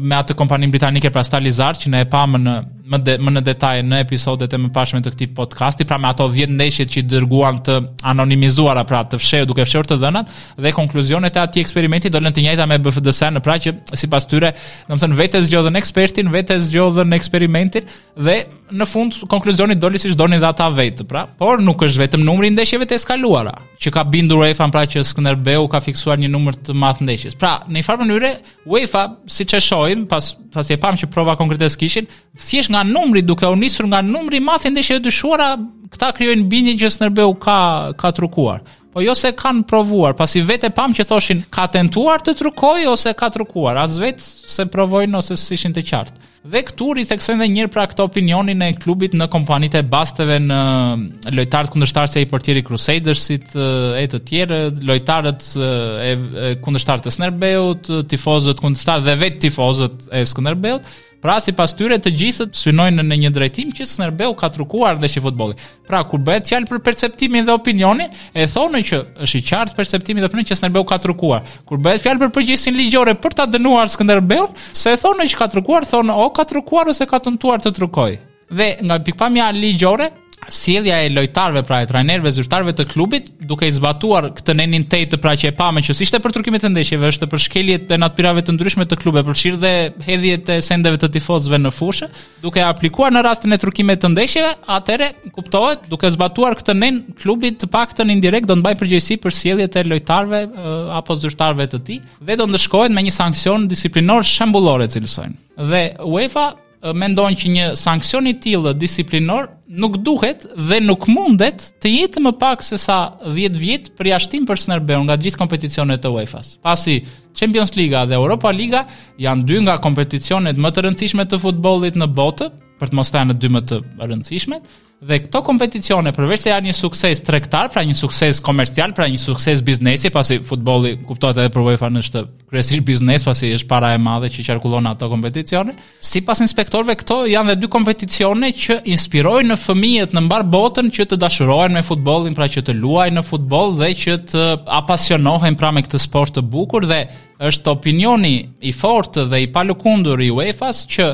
me 0.00 0.16
atë 0.18 0.34
kompanin 0.38 0.70
britanike 0.72 1.10
pra 1.12 1.22
Stalizar 1.26 1.76
që 1.78 1.90
ne 1.92 2.02
e 2.04 2.08
pamë 2.10 2.40
në 2.46 2.56
më, 2.92 2.98
de, 3.06 3.12
më 3.22 3.30
në 3.36 3.40
detaj 3.46 3.76
në 3.86 4.00
episodet 4.02 4.52
e 4.52 4.58
mëparshme 4.58 4.98
të 5.04 5.12
këtij 5.14 5.28
podcasti, 5.36 5.84
pra 5.88 5.96
me 6.02 6.08
ato 6.10 6.26
10 6.28 6.50
ndeshje 6.58 6.84
që 6.90 6.98
i 7.00 7.02
dërguan 7.12 7.60
të 7.64 7.76
anonimizuara 8.10 8.82
pra 8.88 9.04
të 9.08 9.20
fshehur 9.22 9.46
duke 9.48 9.64
fshehur 9.64 9.86
të 9.88 9.96
dhënat 10.02 10.32
dhe 10.60 10.72
konkluzionet 10.76 11.36
e 11.38 11.40
atij 11.40 11.62
eksperimenti 11.64 12.10
dolën 12.12 12.34
të 12.34 12.44
njëjta 12.44 12.66
me 12.68 12.80
BFDS 12.82 13.22
në 13.36 13.42
pra 13.46 13.54
që 13.62 13.72
sipas 13.96 14.26
tyre, 14.28 14.50
thënë, 14.90 15.18
vetë 15.22 15.44
zgjodhën 15.46 15.78
ekspertin, 15.80 16.32
vetë 16.34 16.58
zgjodhën 16.66 17.16
eksperimentin 17.16 17.86
dhe 18.26 18.36
në 18.72 18.88
fund 18.90 19.20
konkluzioni 19.30 19.76
doli 19.78 20.02
siç 20.02 20.16
donin 20.18 20.42
dhe 20.42 20.50
ata 20.50 20.66
vetë, 20.74 21.06
pra, 21.08 21.24
por 21.38 21.62
nuk 21.62 21.86
është 21.86 22.02
vetëm 22.06 22.26
numri 22.26 22.50
i 22.50 22.54
ndeshjeve 22.56 22.88
të 22.90 22.98
eskaluara 22.98 23.54
që 23.82 23.90
ka 23.94 24.04
bindur 24.10 24.42
UEFA 24.44 24.66
pra 24.74 24.84
që 24.90 25.02
Skënderbeu 25.06 25.64
ka 25.70 25.80
fiksuar 25.82 26.20
një 26.22 26.28
numër 26.30 26.54
të 26.66 26.76
madh 26.78 27.00
ndeshjes. 27.02 27.34
Pra, 27.38 27.56
në 27.66 27.80
një 27.80 27.86
farë 27.86 28.04
mënyre 28.04 28.34
UEFA 28.70 29.06
siç 29.32 29.56
e 29.58 29.62
shoh 29.64 29.81
shohim 29.82 30.06
pas 30.06 30.32
pas 30.52 30.70
e 30.70 30.76
pam 30.76 30.96
që 30.96 31.08
prova 31.10 31.34
konkrete 31.36 31.68
s'kishin, 31.70 32.06
thjesht 32.36 32.70
nga 32.70 32.82
numri 32.84 33.22
duke 33.22 33.46
u 33.46 33.56
nisur 33.56 33.86
nga 33.86 34.02
numri 34.02 34.38
i 34.64 34.70
ndeshja 34.70 34.96
e 34.96 35.00
dyshuara, 35.02 35.56
këta 35.92 36.12
krijojnë 36.16 36.48
bindjen 36.48 36.78
që 36.78 36.90
Snerbeu 36.90 37.34
ka 37.34 37.92
ka 37.96 38.12
trukuar. 38.12 38.60
Po 38.92 39.00
jo 39.00 39.14
se 39.14 39.32
kanë 39.34 39.62
provuar, 39.64 40.12
pasi 40.14 40.42
vetë 40.42 40.70
pam 40.74 40.92
që 40.92 41.06
thoshin 41.06 41.42
ka 41.50 41.66
tentuar 41.66 42.20
të 42.20 42.34
trukoj 42.38 42.84
ose 42.92 43.14
ka 43.16 43.30
trukuar, 43.30 43.76
as 43.80 43.96
vetë 43.96 44.20
se 44.22 44.66
provojnë 44.68 45.16
ose 45.16 45.36
s'ishin 45.36 45.72
të 45.72 45.82
qartë 45.88 46.20
dhe 46.42 46.60
këtu 46.66 46.86
i 46.98 47.04
theksojnë 47.06 47.44
edhe 47.44 47.54
një 47.54 47.64
pra 47.70 47.84
këtë 47.90 48.02
opinionin 48.02 48.64
e 48.66 48.72
klubit 48.74 49.12
në 49.14 49.28
kompanitë 49.30 49.78
e 49.82 49.86
basteve 49.92 50.40
në 50.42 50.58
eh, 50.64 51.04
lojtarët 51.38 51.70
kundërshtar 51.74 52.10
të 52.10 52.24
Portierit 52.30 52.66
Crusadersit 52.66 53.54
eh, 53.54 54.02
e 54.02 54.08
të 54.10 54.22
tjerë, 54.30 54.58
lojtarët 54.90 55.46
eh, 55.68 56.10
e 56.10 56.50
kundërshtar 56.64 57.04
të 57.06 57.14
Snerbeut, 57.14 57.92
tifozët 58.10 58.58
kundërshtar 58.64 59.04
dhe 59.06 59.14
vetë 59.22 59.42
tifozët 59.46 60.08
e 60.18 60.24
Skënderbeut, 60.26 60.90
Pra 61.22 61.36
si 61.40 61.52
pas 61.54 61.70
tyre 61.78 61.94
të 62.02 62.10
gjithët 62.18 62.56
synojnë 62.58 63.04
në 63.06 63.16
një 63.24 63.28
drejtim 63.36 63.68
që 63.78 63.84
nërbeu 64.02 64.32
ka 64.40 64.48
trukuar 64.50 64.96
dhe 64.98 65.06
që 65.06 65.20
futbolit. 65.22 65.60
Pra 65.86 66.00
kur 66.10 66.18
bëhet 66.26 66.48
fjalë 66.50 66.66
për 66.72 66.80
perceptimin 66.82 67.46
dhe 67.46 67.54
opinionin, 67.54 68.08
e 68.34 68.46
thonë 68.50 68.80
që 68.88 68.98
është 69.22 69.38
i 69.38 69.44
qartë 69.52 69.76
perceptimi 69.78 70.18
dhe 70.18 70.26
opinioni 70.26 70.50
që 70.50 70.58
nërbeu 70.64 70.82
ka 70.90 70.98
trukuar. 71.04 71.46
Kur 71.68 71.78
bëhet 71.78 72.02
fjalë 72.02 72.24
për 72.24 72.32
përgjegjësinë 72.40 72.80
ligjore 72.80 73.14
për 73.22 73.36
ta 73.38 73.46
dënuar 73.54 73.92
Skënderbeun, 73.94 74.50
se 74.74 74.96
e 74.96 74.98
thonë 75.04 75.28
që 75.30 75.38
ka 75.44 75.48
trukuar, 75.54 75.86
thonë 75.86 76.18
o 76.24 76.26
ka 76.34 76.46
trukuar 76.54 76.90
ose 76.90 77.06
ka 77.06 77.22
tentuar 77.22 77.62
të 77.62 77.70
trukoj. 77.78 78.10
Dhe 78.52 78.68
nga 78.82 78.98
pikpamja 79.06 79.52
ligjore, 79.54 80.10
sjellja 80.50 80.98
e 81.04 81.10
lojtarëve 81.14 81.62
pra 81.66 81.82
e 81.84 81.86
trajnerëve 81.86 82.32
zyrtarëve 82.34 82.72
të 82.74 82.86
klubit 82.90 83.28
duke 83.46 83.66
i 83.68 83.72
zbatuar 83.74 84.30
këtë 84.34 84.54
nenin 84.58 84.84
tej 84.90 85.06
të 85.12 85.18
pra 85.22 85.36
që 85.38 85.52
e 85.52 85.54
pamë 85.58 85.82
që 85.86 85.94
ishte 86.02 86.18
për 86.24 86.34
turkimin 86.36 86.64
e 86.66 86.70
ndeshjeve 86.72 87.10
është 87.12 87.28
për 87.30 87.42
shkeljet 87.44 87.92
e 87.94 87.98
natyrave 88.00 88.42
të 88.42 88.54
ndryshme 88.56 88.86
të 88.90 88.98
klubeve 89.02 89.28
përfshirë 89.30 89.60
dhe 89.62 89.72
hedhjet 90.08 90.50
e 90.50 90.58
sendeve 90.66 90.98
të 91.02 91.12
tifozëve 91.14 91.60
në 91.62 91.72
fushë 91.76 92.08
duke 92.42 92.62
aplikuar 92.66 93.14
në 93.14 93.22
rastin 93.28 93.54
e 93.54 93.60
turkimit 93.62 94.02
të 94.02 94.10
ndeshjeve 94.14 94.54
atëre 94.78 95.10
kuptohet 95.36 95.86
duke 95.92 96.10
zbatuar 96.14 96.58
këtë 96.58 96.76
nen 96.80 97.02
klubit 97.22 97.60
të 97.62 97.70
paktën 97.72 98.10
indirekt 98.16 98.50
do 98.50 98.56
të 98.56 98.62
mbajë 98.64 98.80
përgjegjësi 98.82 99.20
për 99.24 99.38
sjelljet 99.38 99.78
e 99.80 99.86
lojtarëve 99.92 100.42
eh, 100.48 100.98
apo 100.98 101.16
zyrtarëve 101.22 101.68
të 101.72 101.82
tij 101.86 102.00
dhe 102.20 102.36
do 102.40 102.48
ndëshkohet 102.50 102.90
me 102.92 103.06
një 103.06 103.14
sanksion 103.20 103.68
disiplinor 103.70 104.22
e 104.26 104.88
cilësojnë 104.90 105.66
dhe 105.70 105.84
UEFA 106.02 106.48
mendojnë 106.90 107.38
që 107.38 107.50
një 107.54 107.66
sanksion 107.78 108.26
i 108.26 108.32
tillë 108.42 108.72
disiplinor 108.78 109.46
nuk 109.82 110.00
duhet 110.02 110.42
dhe 110.58 110.80
nuk 110.82 111.06
mundet 111.08 111.68
të 111.82 111.92
jetë 111.92 112.22
më 112.24 112.32
pak 112.40 112.64
se 112.66 112.78
sa 112.80 112.98
10 113.22 113.54
vjet 113.62 113.90
për 113.96 114.10
jashtim 114.10 114.48
për 114.48 114.58
Snerbeun 114.64 115.06
nga 115.06 115.14
të 115.14 115.28
gjithë 115.28 115.40
kompeticionet 115.44 116.08
e 116.08 116.12
UEFA-s. 116.16 116.56
Pasi 116.64 116.98
Champions 117.38 117.76
Liga 117.78 118.02
dhe 118.10 118.18
Europa 118.18 118.50
Liga 118.54 118.82
janë 119.22 119.46
dy 119.46 119.62
nga 119.66 119.78
kompeticionet 119.84 120.58
më 120.58 120.74
të 120.74 120.86
rëndësishme 120.88 121.28
të 121.30 121.38
futbollit 121.44 121.98
në 122.02 122.10
botë, 122.18 122.50
për 122.82 122.90
të 122.90 122.98
mos 122.98 123.14
thënë 123.14 123.38
dy 123.38 123.52
më 123.54 123.62
të 123.70 123.78
rëndësishmet, 124.02 124.66
dhe 125.02 125.16
këto 125.24 125.40
kompeticione 125.42 126.12
përveç 126.14 126.44
se 126.44 126.50
janë 126.52 126.70
një 126.70 126.74
sukses 126.78 127.22
tregtar, 127.26 127.66
pra 127.72 127.82
një 127.84 127.94
sukses 127.98 128.38
komercial, 128.44 128.92
pra 128.94 129.08
një 129.10 129.18
sukses 129.18 129.62
biznesi, 129.66 130.12
pasi 130.14 130.36
futbolli 130.46 130.94
kuptohet 131.08 131.40
edhe 131.42 131.50
për 131.50 131.64
UEFA 131.64 131.88
në 131.90 132.02
shtë, 132.06 132.22
kryesisht 132.52 132.84
biznes, 132.86 133.24
pasi 133.26 133.50
është 133.56 133.66
para 133.72 133.90
e 133.96 134.00
madhe 134.02 134.30
që 134.30 134.44
qarkullon 134.46 134.86
ato 134.86 135.08
kompeticione. 135.10 135.74
Sipas 135.98 136.44
inspektorëve 136.46 136.94
këto 137.02 137.18
janë 137.32 137.52
dhe 137.54 137.58
dy 137.64 137.72
kompeticione 137.74 138.52
që 138.62 138.78
inspirojnë 138.94 139.50
në 139.50 139.58
fëmijët 139.64 140.14
në 140.14 140.24
mbar 140.28 140.46
botën 140.54 140.92
që 140.94 141.08
të 141.10 141.18
dashurohen 141.24 141.74
me 141.74 141.82
futbollin, 141.86 142.38
pra 142.38 142.46
që 142.52 142.62
të 142.68 142.78
luajnë 142.78 143.18
në 143.18 143.26
futboll 143.26 143.74
dhe 143.82 143.90
që 144.06 144.16
të 144.30 144.46
apasionohen 144.82 145.58
pra 145.58 145.72
me 145.74 145.82
këtë 145.82 145.98
sport 146.06 146.38
të 146.38 146.46
bukur 146.54 146.86
dhe 146.86 147.02
është 147.42 147.72
opinioni 147.74 148.36
i 148.62 148.70
fortë 148.70 149.24
dhe 149.32 149.38
i 149.42 149.50
palukundur 149.50 150.20
i 150.22 150.28
UEFA-s 150.30 150.84
që 150.94 151.08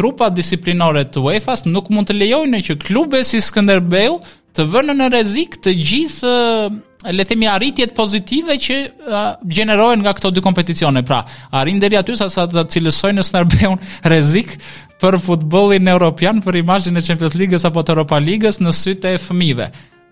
trupa 0.00 0.30
disiplinore 0.32 1.02
të 1.12 1.20
UEFA-s 1.26 1.66
nuk 1.68 1.90
mund 1.92 2.08
të 2.08 2.14
lejojnë 2.16 2.60
që 2.68 2.78
klube 2.84 3.20
si 3.28 3.36
Skënderbeu 3.44 4.14
të 4.56 4.64
vënë 4.72 4.94
në 4.96 5.08
rrezik 5.12 5.58
të 5.64 5.74
gjithë 5.76 6.30
le 7.16 7.22
të 7.24 7.28
themi 7.34 7.48
arritjet 7.52 7.92
pozitive 7.96 8.56
që 8.60 8.78
gjenerohen 9.56 10.00
nga 10.04 10.12
këto 10.16 10.32
dy 10.36 10.42
kompeticione. 10.44 11.02
Pra, 11.06 11.20
arrin 11.60 11.80
deri 11.84 11.96
aty 12.00 12.16
sa 12.18 12.28
sa 12.32 12.46
të 12.48 12.64
cilësojnë 12.72 13.18
në 13.20 13.26
Skënderbeu 13.28 13.76
rrezik 14.08 14.56
për 15.00 15.16
futbollin 15.24 15.88
evropian, 15.94 16.40
për 16.44 16.60
imazhin 16.64 16.96
e 17.00 17.04
Champions 17.04 17.36
League-s 17.40 17.64
apo 17.68 17.84
të 17.84 17.92
Europa 17.96 18.20
League-s 18.24 18.60
në 18.64 18.72
sytë 18.80 19.14
e 19.14 19.20
fëmijëve. 19.26 19.68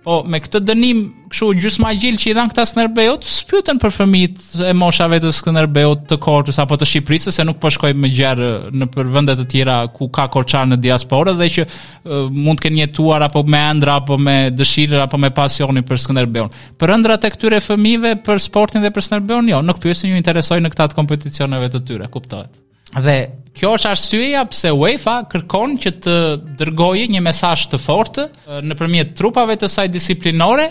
Po 0.08 0.22
me 0.24 0.38
këtë 0.40 0.62
dënim 0.64 1.00
kështu 1.28 1.46
gjysma 1.60 1.90
gjil 2.00 2.14
që 2.16 2.30
i 2.30 2.34
dhan 2.38 2.48
këta 2.48 2.62
Skënderbeut, 2.70 3.26
spyeten 3.28 3.76
për 3.82 3.90
fëmijët 3.92 4.38
e 4.70 4.70
moshave 4.80 5.18
të 5.20 5.32
Skënderbeut 5.36 6.06
të 6.08 6.16
Korçës 6.24 6.56
apo 6.62 6.78
të 6.80 6.86
Shqipërisë 6.88 7.34
se 7.36 7.44
nuk 7.44 7.58
po 7.60 7.68
shkoj 7.74 7.90
më 7.92 8.08
gjerë 8.16 8.46
në 8.72 8.88
për 8.94 9.10
vende 9.12 9.34
të 9.36 9.44
tjera 9.52 9.74
ku 9.92 10.08
ka 10.16 10.24
korçar 10.32 10.64
në 10.70 10.78
diasporë 10.86 11.34
dhe 11.42 11.48
që 11.58 11.64
uh, 11.66 12.30
mund 12.32 12.56
të 12.56 12.64
kenë 12.70 12.80
jetuar 12.86 13.26
apo 13.28 13.42
me 13.52 13.60
ëndra 13.74 13.98
apo 14.00 14.16
me 14.16 14.36
dëshirë 14.62 15.02
apo 15.04 15.20
me 15.20 15.28
pasioni 15.42 15.82
për 15.90 16.00
Skënderbeun. 16.06 16.54
Për 16.80 16.94
ëndrat 16.96 17.26
e 17.28 17.32
këtyre 17.36 17.58
fëmijëve 17.68 18.14
për 18.24 18.40
sportin 18.48 18.80
dhe 18.88 18.92
për 18.96 19.06
Skënderbeun 19.10 19.52
jo, 19.52 19.60
nuk 19.60 19.84
pyesin 19.84 20.08
ju 20.08 20.16
interesoj 20.24 20.62
në 20.64 20.72
këta 20.72 20.88
kompeticioneve 20.96 21.68
të 21.76 21.84
tyre, 21.90 22.08
kuptohet. 22.16 22.64
Dhe 22.96 23.16
kjo 23.58 23.72
është 23.76 23.90
arsyeja 23.90 24.42
pse 24.48 24.70
UEFA 24.72 25.16
kërkon 25.32 25.74
që 25.82 25.90
të 26.04 26.14
dërgoje 26.60 27.08
një 27.12 27.20
mesazh 27.26 27.66
të 27.72 27.80
fortë 27.82 28.28
nëpërmjet 28.70 29.14
trupave 29.20 29.58
të 29.60 29.70
saj 29.72 29.86
disiplinore 29.96 30.68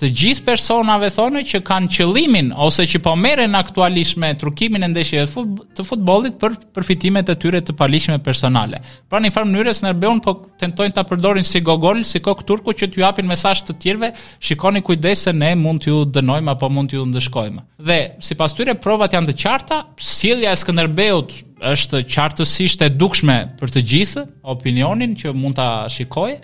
të 0.00 0.08
gjithë 0.16 0.44
personave 0.46 1.10
thonë 1.12 1.42
që 1.50 1.58
kanë 1.68 1.90
qëllimin 1.92 2.48
ose 2.66 2.86
që 2.88 3.02
po 3.04 3.12
merren 3.20 3.52
aktualisht 3.58 4.16
me 4.22 4.30
trukimin 4.40 4.86
e 4.86 4.88
ndeshjeve 4.94 5.42
të 5.76 5.84
futbollit 5.84 6.38
për 6.40 6.54
përfitimet 6.76 7.28
e 7.28 7.36
tyre 7.42 7.60
të 7.64 7.74
paligjshme 7.76 8.16
personale. 8.24 8.80
Pra 9.10 9.20
në 9.20 9.32
farë 9.34 9.50
mënyrës 9.52 9.82
në 9.84 9.92
po 10.24 10.34
tentojnë 10.62 10.96
ta 10.96 11.04
përdorin 11.10 11.44
si 11.44 11.60
Gogol, 11.60 12.00
si 12.08 12.22
Kok 12.24 12.46
Turku 12.48 12.72
që 12.72 12.88
t'ju 12.94 13.04
japin 13.04 13.28
mesazh 13.28 13.60
të 13.68 13.76
tjerëve, 13.82 14.10
shikoni 14.40 14.80
kujdes 14.86 15.26
se 15.28 15.34
ne 15.36 15.52
mund 15.58 15.84
t'ju 15.84 16.00
dënojmë 16.16 16.54
apo 16.54 16.70
mund 16.72 16.88
t'ju 16.94 17.04
ndëshkojmë. 17.12 17.60
Dhe 17.90 18.00
sipas 18.24 18.56
tyre 18.56 18.78
provat 18.80 19.12
janë 19.16 19.32
të 19.32 19.34
qarta, 19.42 19.82
sjellja 20.00 20.54
e 20.56 20.60
Skënderbeut 20.62 21.36
është 21.74 22.00
qartësisht 22.08 22.86
e 22.86 22.88
dukshme 22.94 23.36
për 23.60 23.76
të 23.76 23.84
gjithë 23.92 24.24
opinionin 24.54 25.12
që 25.20 25.36
mund 25.36 25.60
ta 25.60 25.70
shikojë 25.92 26.40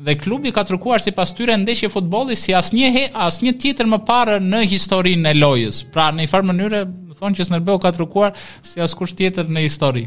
dhe 0.00 0.16
klubi 0.16 0.52
ka 0.54 0.64
trukuar 0.66 1.00
si 1.02 1.12
pas 1.14 1.32
tyre 1.34 1.56
ndeshje 1.60 1.88
futboli 1.92 2.36
si 2.36 2.54
as 2.56 2.70
një 2.74 2.88
he, 2.94 3.02
as 3.12 3.40
një 3.44 3.52
tjetër 3.62 3.88
më 3.90 3.98
parë 4.08 4.38
në 4.42 4.62
historinë 4.72 5.32
e 5.32 5.36
lojës. 5.36 5.82
Pra 5.92 6.08
në 6.14 6.24
i 6.24 6.30
farë 6.30 6.48
mënyre, 6.50 6.80
më 7.10 7.18
thonë 7.20 7.38
që 7.40 7.46
Snerbeu 7.50 7.78
ka 7.82 7.92
trukuar 7.96 8.32
si 8.66 8.80
as 8.80 8.94
kusht 8.96 9.18
tjetër 9.20 9.50
në 9.52 9.66
histori. 9.66 10.06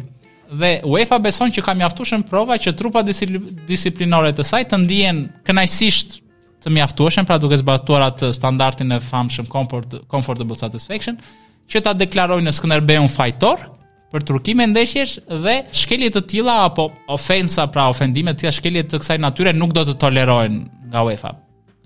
Dhe 0.54 0.74
UEFA 0.90 1.20
beson 1.24 1.54
që 1.54 1.64
ka 1.66 1.76
mjaftushën 1.78 2.26
prova 2.30 2.58
që 2.62 2.74
trupa 2.78 3.04
disiplinore 3.06 4.34
të 4.38 4.46
saj 4.50 4.66
të 4.74 4.82
ndijen 4.84 5.24
kënajsisht 5.48 6.20
të 6.66 6.72
mjaftushën, 6.74 7.26
pra 7.28 7.38
duke 7.42 7.58
zbatuar 7.60 8.06
atë 8.12 8.32
standartin 8.38 8.94
e 8.96 9.00
famë 9.04 9.48
comfort, 9.52 9.98
comfortable 10.08 10.56
satisfaction, 10.58 11.18
që 11.70 11.82
ta 11.84 11.92
deklarojnë 11.98 12.48
në 12.48 12.54
Skënderbeun 12.56 13.10
fajtor, 13.12 13.66
për 14.14 14.26
turkime 14.30 14.68
ndeshjesh 14.70 15.16
dhe 15.44 15.56
shkelje 15.82 16.12
të 16.16 16.22
tilla 16.32 16.60
apo 16.68 16.86
ofensa 17.16 17.66
pra 17.74 17.88
ofendime 17.94 18.36
të 18.36 18.44
tilla 18.44 18.54
shkelje 18.60 18.86
të 18.92 19.02
kësaj 19.02 19.18
natyre 19.26 19.56
nuk 19.58 19.74
do 19.78 19.86
të 19.90 19.98
tolerohen 20.04 20.60
nga 20.92 21.04
UEFA. 21.08 21.34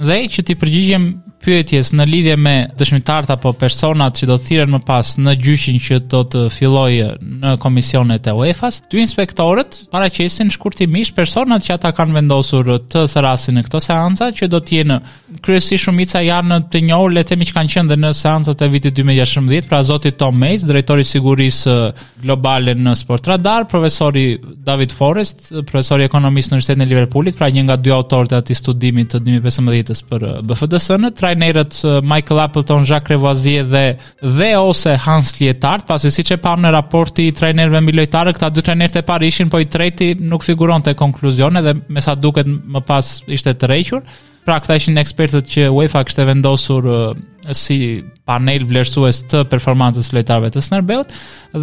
Dhe 0.03 0.19
që 0.33 0.43
ti 0.49 0.57
përgjigjem 0.61 1.07
pyetjes 1.43 1.91
në 1.95 2.05
lidhje 2.09 2.35
me 2.41 2.53
dëshmitarët 2.77 3.29
apo 3.33 3.51
personat 3.59 4.15
që 4.17 4.27
do 4.29 4.35
të 4.39 4.45
thiren 4.47 4.71
më 4.75 4.79
pas 4.87 5.11
në 5.21 5.33
gjyqin 5.43 5.77
që 5.83 5.97
do 6.11 6.21
të 6.33 6.41
fillojë 6.53 7.07
në 7.43 7.53
komisionet 7.63 8.27
e 8.27 8.33
UEFA-s, 8.37 8.81
dy 8.91 9.01
inspektorët 9.03 9.79
paraqesin 9.93 10.49
shkurtimisht 10.53 11.15
personat 11.17 11.63
që 11.65 11.75
ata 11.77 11.91
kanë 11.97 12.17
vendosur 12.17 12.71
të 12.91 13.05
thrasin 13.13 13.57
në 13.59 13.65
këto 13.67 13.81
seancë 13.85 14.29
që 14.39 14.49
do 14.53 14.61
të 14.65 14.77
jenë 14.79 14.99
kryesisht 15.45 15.85
shumica 15.87 16.21
janë 16.25 16.59
të 16.73 16.81
njohur, 16.89 17.13
le 17.15 17.23
të 17.23 17.31
themi 17.33 17.47
që 17.49 17.57
kanë 17.59 17.73
qenë 17.75 17.91
dhe 17.93 17.99
në 18.03 18.11
seancat 18.17 18.65
e 18.65 18.71
vitit 18.73 18.97
2016, 18.97 19.69
pra 19.69 19.81
zoti 19.87 20.11
Tom 20.17 20.37
Mays, 20.41 20.65
drejtori 20.67 21.05
i 21.05 21.09
sigurisë 21.11 21.77
globale 22.23 22.73
në 22.75 22.95
Sport 22.99 23.27
Radar, 23.29 23.67
profesori 23.71 24.37
David 24.41 24.95
Forrest, 24.97 25.51
profesori 25.69 26.07
ekonomist 26.07 26.49
në 26.51 26.55
Universitetin 26.57 26.83
e 26.85 26.89
Liverpoolit, 26.89 27.37
pra 27.37 27.49
një 27.53 27.67
nga 27.67 27.77
dy 27.77 27.93
autorët 27.93 28.33
e 28.33 28.39
atij 28.41 28.57
studimi 28.61 29.05
të 29.07 29.21
2015-s 29.27 30.03
për 30.09 30.27
BFDS-n, 30.49 31.11
trajnerët 31.27 31.81
Michael 32.03 32.39
Appleton, 32.39 32.85
Jacques 32.85 33.09
Revoisier 33.09 33.65
dhe 33.65 33.97
dhe 34.21 34.55
ose 34.57 34.95
Hans 35.05 35.33
Lietart, 35.39 35.85
pasi 35.87 36.11
siç 36.11 36.31
e 36.35 36.39
pam 36.41 36.61
në 36.63 36.71
raporti 36.73 37.25
i 37.27 37.33
trajnerëve 37.35 37.81
mbi 37.83 37.95
lojtarë, 38.01 38.33
këta 38.37 38.49
dy 38.55 38.63
trajnerët 38.63 39.01
e 39.01 39.05
parë 39.07 39.27
ishin, 39.31 39.51
po 39.51 39.59
i 39.63 39.67
treti 39.69 40.13
nuk 40.19 40.45
figuronte 40.45 40.95
konkluzion 40.99 41.59
edhe 41.59 41.75
me 41.87 42.03
sa 42.05 42.15
duket 42.15 42.47
më 42.47 42.83
pas 42.87 43.15
ishte 43.27 43.53
të 43.55 43.71
rrequr. 43.73 44.01
Pra 44.47 44.61
këta 44.63 44.79
ishin 44.79 45.01
ekspertët 45.01 45.49
që 45.51 45.67
UEFA 45.75 46.05
kishte 46.07 46.23
vendosur 46.29 46.87
uh, 46.87 47.09
si 47.51 47.81
panel 48.29 48.65
vlerësues 48.67 49.21
të 49.31 49.43
performancës 49.51 50.09
lojtarëve 50.15 50.51
të 50.53 50.63
Snerbeut 50.65 51.13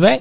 dhe 0.00 0.14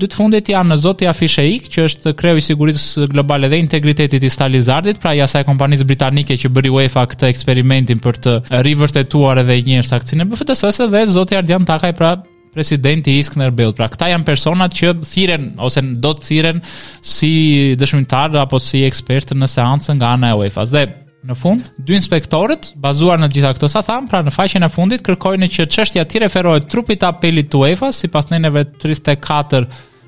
dy 0.00 0.08
të 0.10 0.18
fundit 0.18 0.50
janë 0.54 0.72
në 0.74 0.80
zoti 0.86 1.08
Afishe 1.10 1.44
Ik, 1.48 1.68
që 1.72 1.84
është 1.90 2.14
kreu 2.18 2.38
i 2.40 2.44
sigurisë 2.46 3.06
globale 3.12 3.50
dhe 3.52 3.60
integritetit 3.60 4.24
i 4.24 4.32
Stalizardit, 4.32 5.00
pra 5.02 5.12
i 5.18 5.22
asaj 5.26 5.44
kompanisë 5.50 5.86
britanike 5.90 6.38
që 6.40 6.50
bëri 6.56 6.72
UEFA 6.72 7.04
këtë 7.12 7.28
eksperimentin 7.34 8.00
për 8.02 8.20
të 8.26 8.36
rivërtetuar 8.68 9.42
edhe 9.44 9.60
njërë 9.68 9.88
sakcine 9.92 10.26
BFTSS 10.32 10.82
dhe 10.92 11.04
zoti 11.16 11.38
Ardian 11.40 11.68
Takaj, 11.68 11.92
pra 11.98 12.14
presidenti 12.52 13.14
i 13.16 13.22
Skënderbeut. 13.24 13.72
Pra 13.78 13.86
këta 13.88 14.10
janë 14.10 14.26
personat 14.28 14.74
që 14.76 14.90
thiren 15.08 15.46
ose 15.64 15.80
do 16.04 16.10
të 16.12 16.26
thiren 16.26 16.58
si 17.00 17.32
dëshmitar 17.80 18.36
apo 18.42 18.60
si 18.60 18.82
ekspertë 18.84 19.38
në 19.40 19.48
seancën 19.48 19.96
nga 20.02 20.12
ana 20.18 20.34
e 20.34 20.36
UEFA. 20.36 20.66
Dhe 20.74 20.82
në 21.30 21.36
fund 21.38 21.68
dy 21.86 21.94
inspektorët 21.96 22.72
bazuar 22.82 23.20
në 23.22 23.28
gjitha 23.34 23.52
këto 23.56 23.68
sa 23.70 23.82
tham 23.86 24.08
pra 24.10 24.20
në 24.26 24.32
faqen 24.34 24.66
e 24.66 24.70
fundit 24.72 25.04
kërkojnë 25.06 25.48
që 25.54 25.66
çështja 25.70 26.04
ti 26.10 26.22
referohet 26.24 26.66
trupit 26.72 27.02
të 27.02 27.10
apelit 27.12 27.50
të 27.52 27.60
UEFA 27.62 27.92
sipas 27.94 28.30
nenëve 28.32 28.64
34 28.82 29.62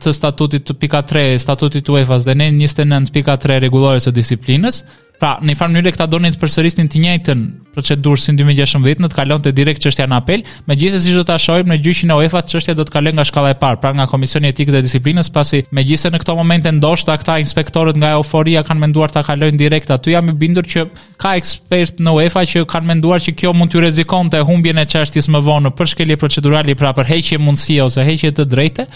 të 0.05 0.12
statutit 0.12 0.64
të 0.66 0.74
pika 0.83 1.05
3, 1.07 1.37
statutit 1.40 1.87
të 1.87 1.94
UEFA's 1.96 2.24
dhe 2.27 2.35
në 2.37 2.48
29.3 2.59 3.61
regulore 3.62 4.03
së 4.05 4.11
disiplinës, 4.12 4.83
Pra, 5.24 5.38
në 5.40 5.54
një 5.54 5.56
farë 5.56 5.72
mënyrë 5.72 5.90
këta 5.94 6.04
donin 6.12 6.34
të 6.34 6.37
përsërisnin 6.42 6.90
të 6.92 6.98
njëjtën 7.00 7.42
procedurë 7.72 8.20
si 8.20 8.32
në 8.34 8.42
2016, 8.42 8.98
në 9.00 9.08
të 9.08 9.16
kalonte 9.16 9.52
direkt 9.56 9.80
çështja 9.80 10.04
në 10.12 10.18
apel, 10.20 10.42
megjithëse 10.68 11.00
siç 11.06 11.14
do 11.16 11.22
ta 11.30 11.38
shohim 11.40 11.70
në 11.72 11.78
gjyqin 11.87 12.12
e 12.12 12.18
UEFA-s, 12.20 12.50
çështja 12.52 12.74
do 12.76 12.84
të 12.84 12.92
kalojë 12.92 13.16
nga 13.16 13.24
shkalla 13.30 13.54
e 13.54 13.56
parë, 13.62 13.78
pra 13.80 13.94
nga 13.96 14.04
Komisioni 14.10 14.50
Etikës 14.52 14.76
dhe 14.76 14.82
Disiplinës, 14.84 15.30
pasi 15.32 15.62
megjithëse 15.78 16.12
në 16.12 16.20
këto 16.26 16.37
moment 16.42 16.68
ndoshta 16.76 17.16
këta 17.22 17.38
inspektorët 17.40 17.96
nga 18.02 18.12
euforia 18.18 18.60
kanë 18.68 18.84
menduar 18.84 19.16
ta 19.16 19.24
kalojnë 19.26 19.56
direkt 19.64 19.94
aty, 19.96 20.12
jam 20.12 20.28
i 20.28 20.37
bindur 20.44 20.68
që 20.68 20.84
ka 21.24 21.32
ekspert 21.40 22.04
në 22.04 22.18
UEFA 22.18 22.44
që 22.52 22.66
kanë 22.74 22.90
menduar 22.92 23.24
që 23.24 23.32
kjo 23.40 23.54
mund 23.56 23.72
të 23.72 23.80
rrezikonte 23.80 24.44
humbjen 24.48 24.82
e 24.82 24.84
çështjes 24.92 25.30
më 25.32 25.40
vonë 25.48 25.72
për 25.80 25.94
shkelje 25.94 26.20
procedurale, 26.20 26.76
pra 26.76 26.92
për 27.00 27.08
heqje 27.14 27.40
mundësie 27.40 27.80
ose 27.88 28.04
heqje 28.04 28.34
të 28.42 28.46
drejtë, 28.52 28.87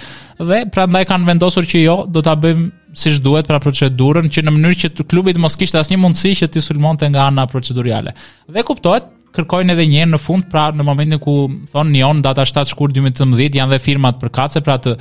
dhe 0.45 0.63
prandaj 0.77 1.07
kanë 1.11 1.33
vendosur 1.33 1.65
që 1.73 1.87
jo, 1.87 2.03
do 2.13 2.21
ta 2.23 2.37
bëjmë 2.39 2.77
siç 2.97 3.21
duhet 3.25 3.49
pra 3.49 3.59
procedurën 3.63 4.29
që 4.33 4.43
në 4.47 4.53
mënyrë 4.55 4.79
që 4.87 5.07
klubi 5.11 5.35
të 5.37 5.43
mos 5.43 5.57
kishte 5.61 5.81
asnjë 5.81 6.01
mundësi 6.03 6.35
që 6.43 6.49
të 6.55 6.63
sulmonte 6.65 7.09
nga 7.13 7.27
ana 7.29 7.45
procedurale. 7.51 8.15
Dhe 8.49 8.63
kuptohet, 8.67 9.11
kërkojnë 9.37 9.75
edhe 9.75 9.85
një 9.91 10.01
herë 10.03 10.13
në 10.15 10.21
fund, 10.25 10.47
pra 10.51 10.69
në 10.75 10.87
momentin 10.89 11.21
ku 11.23 11.35
thon 11.73 11.93
Nion 11.93 12.23
data 12.25 12.47
7 12.49 12.71
shkur 12.73 12.93
2018 12.97 13.61
janë 13.61 13.75
dhe 13.77 13.83
firmat 13.85 14.19
për 14.23 14.33
kace 14.39 14.63
pra 14.65 14.79
të 14.83 14.97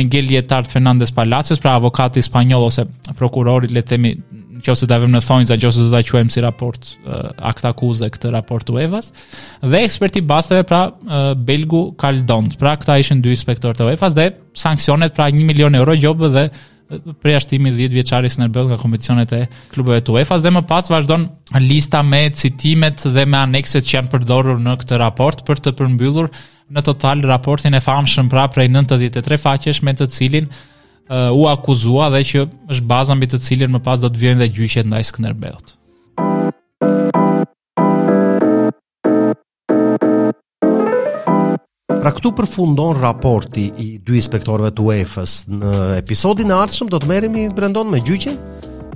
Miguel 0.00 0.26
Lietart 0.28 0.72
Fernandez 0.72 1.12
Palacios, 1.14 1.62
pra 1.62 1.76
avokati 1.78 2.22
spanjoll 2.26 2.66
ose 2.70 2.84
prokurori, 3.18 3.70
le 3.72 3.80
të 3.84 3.92
themi, 3.94 4.12
nëse 4.58 4.88
ta 4.90 4.98
vëmë 4.98 5.20
në 5.20 5.20
që 5.22 5.54
nëse 5.62 5.84
do 5.84 5.90
ta 5.94 6.02
quajmë 6.10 6.34
si 6.34 6.42
raport 6.42 6.82
uh, 6.82 7.12
eh, 7.14 7.26
akt 7.52 7.64
akuze 7.70 8.02
këtë 8.10 8.32
raport 8.34 8.66
UEFA-s 8.74 9.12
dhe 9.62 9.84
eksperti 9.86 10.20
basteve 10.26 10.64
pra 10.66 10.80
uh, 10.90 11.34
Belgu 11.38 11.84
Caldont. 12.02 12.58
Pra 12.58 12.74
këta 12.76 12.98
ishin 12.98 13.22
dy 13.22 13.30
inspektorë 13.36 13.78
të 13.78 13.92
evas, 13.94 14.18
dhe 14.18 14.32
sanksionet 14.58 15.14
pra 15.14 15.30
1 15.30 15.38
milion 15.46 15.78
euro 15.78 15.94
gjobë 15.94 16.32
dhe 16.34 16.44
prej 17.22 17.36
ashtimi 17.42 17.70
10 17.74 17.92
vjeçaris 17.92 18.38
në 18.40 18.48
nga 18.52 18.78
kompeticionet 18.80 19.32
e 19.36 19.42
klubeve 19.74 20.00
të 20.04 20.14
UEFA-s 20.14 20.44
dhe 20.44 20.52
më 20.56 20.62
pas 20.70 20.88
vazhdon 20.90 21.26
lista 21.60 22.02
me 22.02 22.22
citimet 22.42 23.04
dhe 23.14 23.26
me 23.28 23.38
anekset 23.40 23.84
që 23.84 23.96
janë 23.98 24.12
përdorur 24.14 24.60
në 24.64 24.76
këtë 24.82 25.00
raport 25.04 25.44
për 25.48 25.60
të 25.66 25.74
përmbyllur 25.80 26.30
në 26.72 26.84
total 26.88 27.24
raportin 27.28 27.76
e 27.76 27.80
famshëm 27.84 28.30
pra 28.32 28.46
prej 28.52 28.70
93 28.72 29.40
faqesh 29.44 29.82
me 29.84 29.94
të 30.00 30.08
cilin 30.16 30.48
uh, 30.50 31.28
u 31.36 31.44
akuzua 31.52 32.08
dhe 32.16 32.24
që 32.30 32.46
është 32.72 32.86
baza 32.90 33.16
mbi 33.16 33.28
të 33.32 33.42
cilën 33.48 33.76
më 33.76 33.84
pas 33.88 34.00
do 34.00 34.08
të 34.10 34.24
vijnë 34.24 34.42
dhe 34.44 34.52
gjyqet 34.58 34.88
ndaj 34.88 35.04
Skënderbeut. 35.12 35.77
Pra 41.98 42.12
këtu 42.14 42.30
përfundon 42.38 43.00
raporti 43.02 43.64
i 43.82 43.86
dy 44.06 44.20
inspektorëve 44.20 44.68
të 44.76 44.84
UEFA-s. 44.86 45.32
Në 45.50 45.70
episodin 45.98 46.52
e 46.52 46.54
ardhshëm 46.54 46.90
do 46.92 47.00
të 47.02 47.08
merremi 47.10 47.48
brendon 47.56 47.90
me 47.90 47.98
gjyqin. 48.06 48.36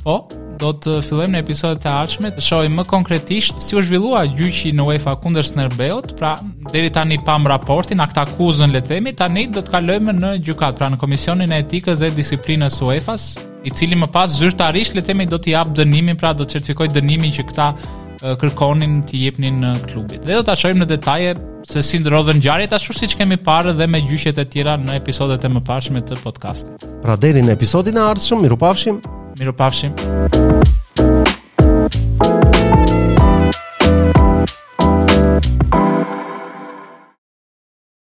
Po, 0.05 0.21
do 0.63 0.71
të 0.85 1.01
fillojmë 1.09 1.35
në 1.35 1.41
episodet 1.43 1.87
e 1.87 1.91
ardhshme 1.91 2.31
të 2.37 2.45
shohim 2.47 2.77
më 2.79 2.85
konkretisht 2.93 3.59
si 3.65 3.75
u 3.75 3.83
zhvillua 3.83 4.23
gjyqi 4.39 4.71
në 4.79 4.87
UEFA 4.93 5.17
kundër 5.25 5.49
Snerbeut. 5.51 6.13
Pra, 6.21 6.37
deri 6.71 6.93
tani 6.95 7.19
pam 7.27 7.49
raportin, 7.51 8.03
akt 8.07 8.21
akuzën 8.23 8.71
le 8.71 8.83
të 8.85 8.93
themi, 8.95 9.15
tani 9.19 9.49
do 9.51 9.65
të 9.67 9.75
kalojmë 9.75 10.15
në 10.21 10.33
gjykat, 10.47 10.79
pra 10.79 10.93
në 10.95 11.01
komisionin 11.03 11.51
e 11.51 11.59
etikës 11.65 12.05
dhe 12.05 12.13
disiplinës 12.21 12.79
së 12.79 12.87
UEFA-s 12.87 13.43
i 13.67 13.75
cili 13.75 13.99
më 13.99 14.13
pas 14.15 14.31
zyrtarisht 14.39 14.95
le 14.95 15.03
të 15.03 15.11
themi 15.11 15.27
do 15.27 15.43
të 15.43 15.57
jap 15.57 15.75
dënimin, 15.75 16.15
pra 16.23 16.31
do 16.39 16.47
të 16.47 16.61
certifikojë 16.61 17.01
dënimin 17.01 17.35
që 17.35 17.51
këta 17.51 17.69
kërkonin 18.39 19.01
të 19.09 19.17
jepnin 19.25 19.61
në 19.63 19.73
klubit. 19.91 20.25
Dhe 20.27 20.37
do 20.39 20.43
ta 20.47 20.55
shohim 20.59 20.81
në 20.83 20.89
detaje 20.95 21.33
se 21.71 21.83
si 21.87 21.99
ndrodhën 22.03 22.39
ngjarjet 22.41 22.75
ashtu 22.77 22.95
siç 22.99 23.17
kemi 23.21 23.37
parë 23.43 23.75
dhe 23.79 23.87
me 23.91 24.01
gjyqet 24.11 24.39
e 24.39 24.47
tjera 24.53 24.77
në 24.79 24.97
episodet 25.03 25.45
e 25.45 25.49
mëparshme 25.57 26.05
të 26.07 26.19
podcastit. 26.23 26.87
Pra 27.03 27.17
deri 27.17 27.43
në 27.43 27.57
episodin 27.57 27.97
e 27.99 28.07
ardhshëm, 28.13 28.43
mirupafshim, 28.47 29.03
mirupafshim. 29.41 29.93
Miru 29.97 29.99
pafshim. 29.99 29.99
Miru 29.99 30.55
pafshim. 30.55 30.81